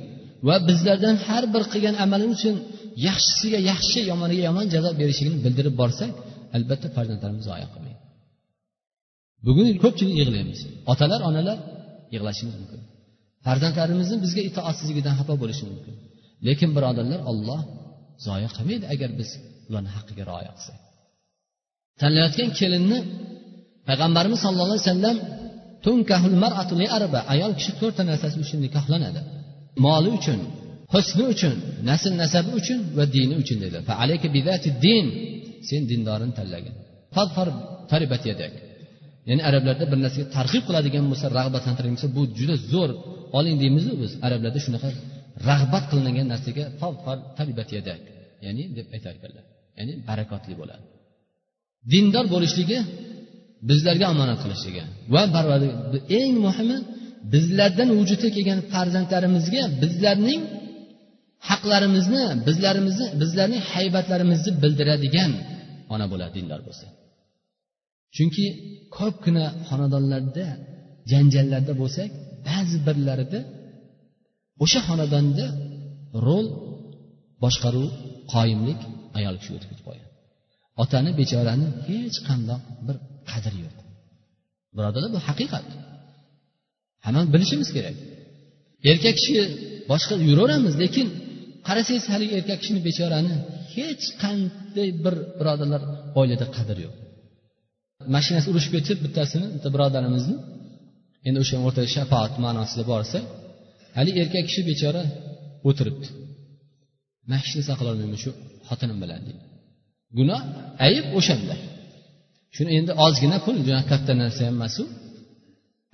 va 0.49 0.57
bizlardan 0.69 1.17
har 1.27 1.45
bir 1.55 1.63
qilgan 1.73 1.97
amali 2.05 2.27
uchun 2.35 2.55
yaxshisiga 3.09 3.59
yaxshi 3.71 4.01
yomoniga 4.11 4.43
yomon 4.49 4.67
jazo 4.75 4.91
berishligini 5.01 5.39
bildirib 5.45 5.75
borsak 5.83 6.13
albatta 6.57 6.89
farzandlarimiz 6.97 7.45
zoya 7.51 7.67
qilmaydi. 7.75 8.01
Bugun 9.47 9.67
ko'pchilik 9.85 10.15
yig'laymiz. 10.21 10.61
Otalar 10.93 11.21
onalar 11.29 11.59
yig'lashimiz 12.15 12.55
mumkin. 12.61 12.81
Farzandlarimizni 13.47 14.17
bizga 14.25 14.43
itoatsizligidan 14.51 15.15
xafa 15.21 15.35
bo'lishi 15.43 15.65
mumkin. 15.71 15.95
Lekin 16.47 16.71
birodarlar 16.77 17.21
olloh 17.31 17.61
zoya 18.27 18.49
qilmaydi 18.57 18.85
agar 18.95 19.11
biz 19.21 19.31
ularni 19.69 19.91
haqqiga 19.97 20.23
rioya 20.31 20.53
qilsak. 20.57 20.79
Tanlayotgan 22.01 22.51
kelinni 22.59 22.99
payg'ambarimiz 23.89 24.39
sallallohu 24.45 24.71
alayhi 24.71 24.87
vasallam 24.89 25.19
ayol 27.35 27.53
kishi 27.59 27.73
to'rtta 27.81 28.03
narsasi 28.11 28.37
uchun 28.45 28.59
nikohlanadi. 28.67 29.21
Moli 29.85 30.11
uchun 30.19 30.39
husni 30.95 31.25
uchun 31.35 31.55
nasl 31.91 32.13
nasabi 32.23 32.51
uchun 32.61 32.79
va 32.97 33.05
dini 33.17 33.35
uchun 33.43 33.59
dedi. 33.65 33.79
Din 34.85 35.07
sen 35.69 35.83
dindorini 35.91 36.35
tanlagin. 36.39 36.75
Ya'ni 39.29 39.43
arablarda 39.49 39.85
bir 39.93 39.99
narsaga 40.05 40.27
targ'ib 40.37 40.63
qiladigan 40.69 41.05
bo'lsa 41.11 41.27
rag'batlantiradigan 41.39 41.97
bo'lsa 41.99 42.11
bu 42.17 42.23
juda 42.39 42.57
zo'r. 42.73 42.91
Oling 43.39 43.57
deymizu 43.63 43.93
biz 44.03 44.13
arablarda 44.27 44.61
shunaqa 44.67 44.89
rag'bat 45.49 45.85
qilingan 45.93 46.27
narsaga 46.33 46.65
ya'ni 48.47 48.65
deb 48.77 48.87
aytar 48.97 49.13
ekanlar. 49.19 49.45
Ya'ni 49.79 49.93
barakotli 50.09 50.55
bo'ladi. 50.61 50.85
Dindor 51.93 52.27
bo'lishligi 52.35 52.79
bizlarga 53.71 54.07
omonat 54.15 54.39
qilishligi 54.45 54.83
va 55.15 55.23
eng 56.21 56.35
muhimi 56.47 56.79
bizlardan 57.35 57.89
vujudga 57.99 58.29
kelgan 58.37 58.61
farzandlarimizga 58.73 59.63
bizlarning 59.83 60.41
haqlarimizni 61.51 62.25
bizlarimizni 62.49 63.07
bizlarning 63.21 63.63
haybatlarimizni 63.73 64.51
bildiradigan 64.63 65.31
ona 65.95 66.07
bo'ladi 66.13 66.33
dindor 66.39 66.61
bo'lsa. 66.69 66.87
Chunki 68.17 68.47
ko'pgina 68.97 69.45
xonadonlarda 69.69 70.47
janjallarda 71.13 71.73
bo'lsak 71.83 72.11
ba'zi 72.49 72.79
birlarida 72.87 73.41
o'sha 74.65 74.81
xonadonda 74.89 75.47
rol 76.27 76.47
boshqaruv 77.45 77.91
qoyimlik 78.33 78.81
ayol 79.19 79.37
kishi 79.41 79.53
o'tib 79.57 79.69
ketib 79.71 79.85
qolgan. 79.89 80.11
Otani 80.83 81.11
bechorani 81.21 81.67
hech 81.89 82.17
qandoq 82.29 82.63
bir 82.87 82.97
qadri 83.31 83.57
yo'q. 83.65 83.77
Birodarlar 84.77 85.11
bu 85.17 85.21
haqiqat. 85.29 85.67
Hammamiz 87.05 87.31
bilishimiz 87.35 87.69
kerak. 87.77 87.97
Erkak 88.91 89.15
kishi 89.19 89.35
boshqa 89.91 90.15
yuraveramiz 90.29 90.75
lekin 90.83 91.07
qarasangiz 91.69 92.05
haligi 92.13 92.35
erkak 92.41 92.59
kishini 92.63 92.81
bechorani 92.89 93.35
hech 93.77 94.05
qanday 94.23 94.89
bir 95.05 95.15
birodarlar 95.39 95.83
oilada 96.21 96.47
qadri 96.57 96.81
yo'q. 96.87 96.97
Mashinasi 98.15 98.47
urishib 98.53 98.73
ketib 98.77 98.99
bittasini 99.05 99.47
bitta 99.55 99.69
birodarimizni 99.75 100.37
endi 101.27 101.39
o'sha 101.45 101.57
o'rtada 101.67 101.89
shafoat 101.97 102.33
ma'nosida 102.45 102.85
borsa 102.93 103.19
haligi 103.97 104.19
erkak 104.25 104.45
kishi 104.49 104.63
bechora 104.71 105.03
o'tiribdi. 105.69 106.07
Man 107.29 107.39
hech 107.43 107.53
narsa 107.57 107.73
qilolmayman 107.81 108.19
shu 108.25 108.31
xotinim 108.69 108.99
bilan 109.03 109.21
deydi. 109.27 109.43
Gunoh 110.19 110.41
ayb 110.87 111.05
o'shanda. 111.19 111.55
Shuni 112.57 112.71
endi 112.79 112.93
ozgina 113.07 113.37
pul 113.45 113.57
juda 113.67 113.81
katta 113.91 114.13
narsa 114.23 114.41
ham 114.47 114.55
emasu. 114.59 114.83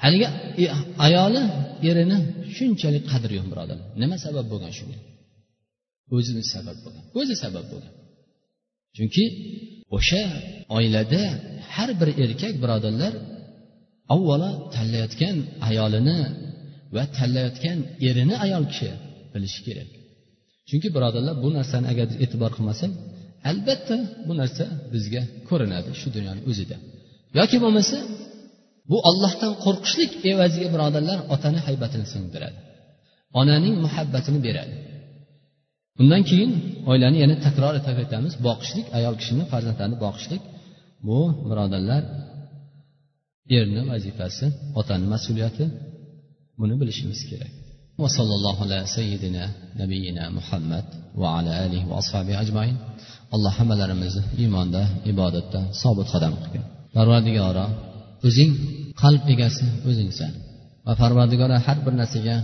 Haligi 0.02 0.26
e, 0.62 0.64
ayoli 1.06 1.42
erini 1.90 2.18
shunchalik 2.56 3.04
qadri 3.12 3.32
yo'q 3.38 3.46
birodarlar 3.52 3.88
nima 4.02 4.16
sabab 4.24 4.46
bo'lgan 4.52 4.72
shunga? 4.78 4.98
O'zini 6.16 6.42
sabab 6.54 6.76
bo'lgan 6.84 7.04
o'zi 7.20 7.34
sabab 7.44 7.64
bo'lgan. 7.72 7.92
Chunki 8.96 9.24
o'sha 9.96 10.22
oilada 10.76 11.22
har 11.74 11.90
bir 12.00 12.08
erkak 12.24 12.54
birodarlar 12.62 13.12
avvalo 14.14 14.50
tanlayotgan 14.74 15.36
ayolini 15.68 16.20
va 16.94 17.04
tanlayotgan 17.16 17.78
erini 18.08 18.34
ayol 18.44 18.64
kishi 18.72 18.90
bilishi 19.32 19.60
kerak. 19.66 19.90
Chunki 20.68 20.88
birodarlar 20.96 21.34
bu 21.44 21.48
narsani 21.58 21.86
agar 21.92 22.06
e'tibor 22.24 22.50
qilmasak 22.56 22.92
albatta 23.50 23.96
bu 24.28 24.32
narsa 24.40 24.64
bizga 24.92 25.22
ko'rinadi 25.48 25.90
shu 26.00 26.08
dunyoni 26.16 26.40
o'zida. 26.50 26.76
Yoki 27.38 27.56
bo'lmasa 27.64 27.98
bu 28.90 28.96
ollohdan 29.10 29.52
qo'rqishlik 29.64 30.12
evaziga 30.32 30.68
birodarlar 30.74 31.18
otani 31.34 31.58
haybatini 31.66 32.06
singdiradi 32.14 32.58
onaning 33.40 33.76
muhabbatini 33.84 34.40
beradi. 34.46 34.74
undan 36.01 36.21
keyin 36.29 36.51
oilani 36.91 37.17
yana 37.23 37.35
takror 37.45 37.73
aytamiz 38.01 38.33
boqishlik 38.47 38.87
ayol 38.97 39.15
kishini 39.21 39.43
farzandlarini 39.51 39.97
boqishlik 40.05 40.41
bu 41.07 41.19
birodarlar 41.49 42.03
erni 43.57 43.81
vazifasi 43.91 44.45
otani 44.79 45.05
mas'uliyati 45.13 45.65
buni 46.59 46.75
bilishimiz 46.81 47.21
kerak 47.31 47.53
وصلى 48.03 48.33
الله 48.37 48.55
على 48.63 48.79
سيدنا 48.97 49.43
نبينا 49.81 50.23
محمد 50.37 50.85
وعلى 51.21 51.51
آله 51.65 51.81
وأصحابه 51.89 52.33
أجمعين 52.43 52.77
alloh 53.35 53.53
hammalarimizni 53.59 54.23
iymonda 54.41 54.81
ibodatda 55.11 55.59
sobit 55.81 56.07
qadam 56.13 56.33
qilgin 56.41 56.63
parvardigoro 56.95 57.65
o'zing 58.27 58.51
qalb 59.01 59.23
egasi 59.33 59.65
o'zingsan 59.89 60.31
va 60.85 60.93
parvardigora 61.01 61.57
har 61.65 61.77
bir 61.85 61.93
narsaga 62.01 62.35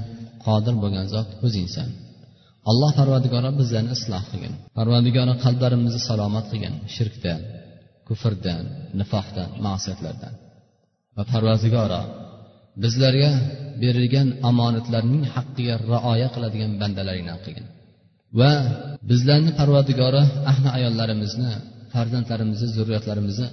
qodir 0.46 0.74
bo'lgan 0.84 1.06
zot 1.14 1.30
o'zingsan 1.46 1.88
Alloh 2.71 2.91
parvadigori 3.01 3.51
bizlarni 3.61 3.93
isloh 3.99 4.23
qilgin. 4.31 4.55
Parvadigori 4.79 5.35
qalblarimizni 5.45 6.01
salomat 6.09 6.45
qilgin. 6.51 6.75
Shirkdan 6.95 7.41
kufrdan 8.09 8.63
nifoqdan 9.01 9.49
ma'siyatlardan. 9.67 10.33
Va 11.17 11.23
parvardigoro 11.33 12.03
bizlarga 12.85 13.31
berilgan 13.83 14.29
omonatlarning 14.51 15.23
haqqiga 15.35 15.75
rioya 15.91 16.29
qiladigan 16.35 16.73
bandalaringdan 16.83 17.39
qilgin. 17.45 17.67
Va 18.41 18.53
bizlarni 19.11 19.51
parvadigori 19.61 20.23
ahli 20.53 20.69
ayollarimizni 20.79 21.51
farzandlarimizni 21.95 22.69
zurriyatlarimizni 22.77 23.49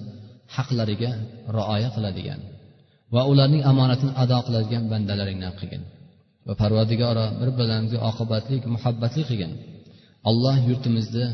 haqlariga 0.56 1.12
rioya 1.58 1.90
qiladigan 1.96 2.40
va 3.14 3.22
ularning 3.32 3.64
omonatini 3.72 4.12
ado 4.24 4.38
qiladigan 4.48 4.84
bandalaringdan 4.94 5.54
qilgin. 5.60 5.84
va 6.47 6.55
parvardigoro 6.63 7.27
bir 7.41 7.51
birimizga 7.59 7.99
oqibatli 8.11 8.57
muhabbatli 8.75 9.23
qilgin 9.29 9.53
alloh 10.31 10.57
yurtimizni 10.69 11.25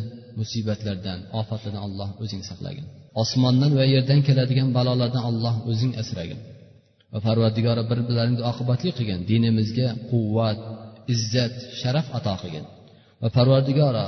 musibatlardan 0.41 1.19
ofatlardan 1.41 1.83
alloh 1.87 2.09
o'zing 2.23 2.43
saqlagin 2.51 2.87
osmondan 3.23 3.71
va 3.79 3.85
yerdan 3.95 4.21
keladigan 4.27 4.69
balolardan 4.77 5.23
alloh 5.31 5.55
o'zing 5.71 5.93
asragin 6.03 6.41
va 7.13 7.19
parvardigori 7.27 7.83
bir 7.91 7.99
birlaringga 8.09 8.45
oqibatli 8.53 8.91
qilgin 8.99 9.21
dinimizga 9.31 9.89
quvvat 10.11 10.59
izzat 11.15 11.55
sharaf 11.81 12.07
ato 12.19 12.35
qilgin 12.43 12.65
va 13.23 13.29
parvardigoro 13.37 14.07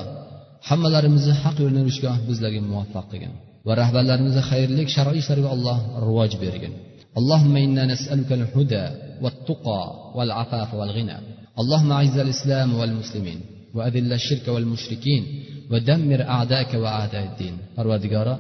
hammalarimizni 0.69 1.35
haq 1.43 1.57
yo'ldan 1.63 1.83
yurishga 1.85 2.13
bizlarga 2.29 2.61
muvaffaq 2.71 3.07
qilgin 3.13 3.33
va 3.67 3.73
rahbarlarimizga 3.83 4.43
xayrlik 4.51 4.89
sharoit 4.97 5.19
ishlariga 5.23 5.51
alloh 5.57 5.79
rivoj 6.07 6.33
bergin 6.45 6.75
اللهم 7.21 7.55
إنا 7.67 7.83
نسألك 7.93 8.31
الهدى 8.39 8.85
والتقى 9.23 9.83
والعفاف 10.17 10.71
والغنى 10.75 11.17
اللهم 11.61 11.91
أعز 11.99 12.17
الإسلام 12.25 12.75
والمسلمين 12.75 13.41
وأذل 13.77 14.13
الشرك 14.13 14.47
والمشركين 14.55 15.23
ودمر 15.71 16.21
أعداءك 16.35 16.73
وأعداء 16.83 17.25
الدين 17.31 17.55
parvardigoro 17.77 18.35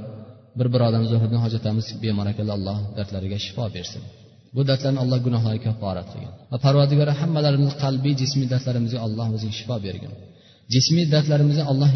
bir 0.58 0.66
birodarimiz 0.74 1.10
vafot 1.14 1.32
hojatamiz 1.44 1.86
bemor 2.02 2.26
ekanlar 2.32 2.54
alloh 2.58 2.78
dardlariga 2.96 3.38
shifo 3.46 3.64
bersin 3.76 4.02
bu 4.54 4.60
dardlarni 4.70 4.98
alloh 5.04 5.18
gunohlariga 5.26 5.64
kafforat 5.68 6.06
qilgin 6.12 6.32
va 6.52 6.56
parvardigora 6.66 7.12
hammalarimizni 7.20 7.76
qalbiy 7.84 8.14
jismiy 8.22 8.46
dardlarimizga 8.54 9.00
alloh 9.06 9.26
o'zing 9.36 9.52
shifo 9.58 9.76
bergin 9.86 10.12
jismiy 10.74 11.04
dardlarimizni 11.14 11.64
alloh 11.72 11.90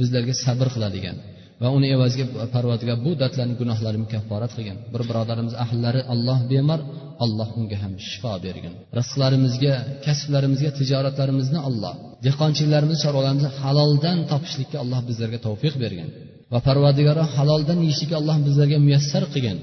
bizlarga 0.00 0.34
sabr 0.44 0.66
qiladigan 0.74 1.16
va 1.62 1.68
uni 1.76 1.86
evaziga 1.96 2.24
parvardigor 2.54 2.96
bu 3.06 3.10
dardlarni 3.22 3.54
gunohlarini 3.60 4.06
kafforat 4.14 4.52
qilgin 4.56 4.76
bir 4.92 5.02
birodarimiz 5.08 5.54
ahllari 5.64 6.00
alloh 6.12 6.38
bemor 6.52 6.80
alloh 7.23 7.49
unga 7.59 7.77
ham 7.83 7.93
shifo 8.09 8.33
bergin. 8.45 8.73
Rizqlarimizga 8.99 9.73
kasblarimizga 10.05 10.69
tijoratlarimizni 10.79 11.59
alloh 11.69 11.93
dehqonchiliklarimizni 12.25 12.99
chorvalarimizni 13.05 13.51
haloldan 13.61 14.17
topishlikka 14.31 14.77
alloh 14.83 14.99
bizlarga 15.09 15.39
tavfiq 15.47 15.73
bergin. 15.83 16.09
Va 16.53 16.59
parvardigori 16.67 17.23
haloldan 17.35 17.77
yeyishlikka 17.85 18.15
alloh 18.21 18.37
bizlarga 18.47 18.77
muyassar 18.85 19.23
qilgin. 19.33 19.57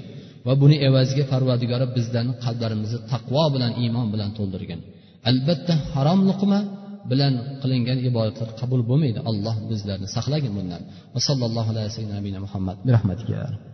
Va 0.47 0.53
buni 0.61 0.75
evaziga 0.87 1.23
parvardigori 1.33 1.85
bizlarni 1.97 2.33
qalblarimizni 2.45 2.99
taqvo 3.11 3.43
bilan 3.55 3.71
iymon 3.83 4.07
bilan 4.13 4.29
to'ldirgin. 4.37 4.79
Albatta 5.29 5.73
harom 5.93 6.19
luqma 6.29 6.59
bilan 7.11 7.33
qilingan 7.61 7.99
ibodatlar 8.09 8.49
qabul 8.61 8.81
bo'lmaydi. 8.89 9.19
Alloh 9.29 9.55
bizlarni 9.71 10.07
saqlagin 10.15 10.53
bundan. 10.57 10.81
Va 11.13 11.19
sallallohu 11.27 11.69
alayhi 11.73 11.87
vasallam 11.91 12.25
muhammad. 12.45 12.75
Birahmatiga 12.87 13.39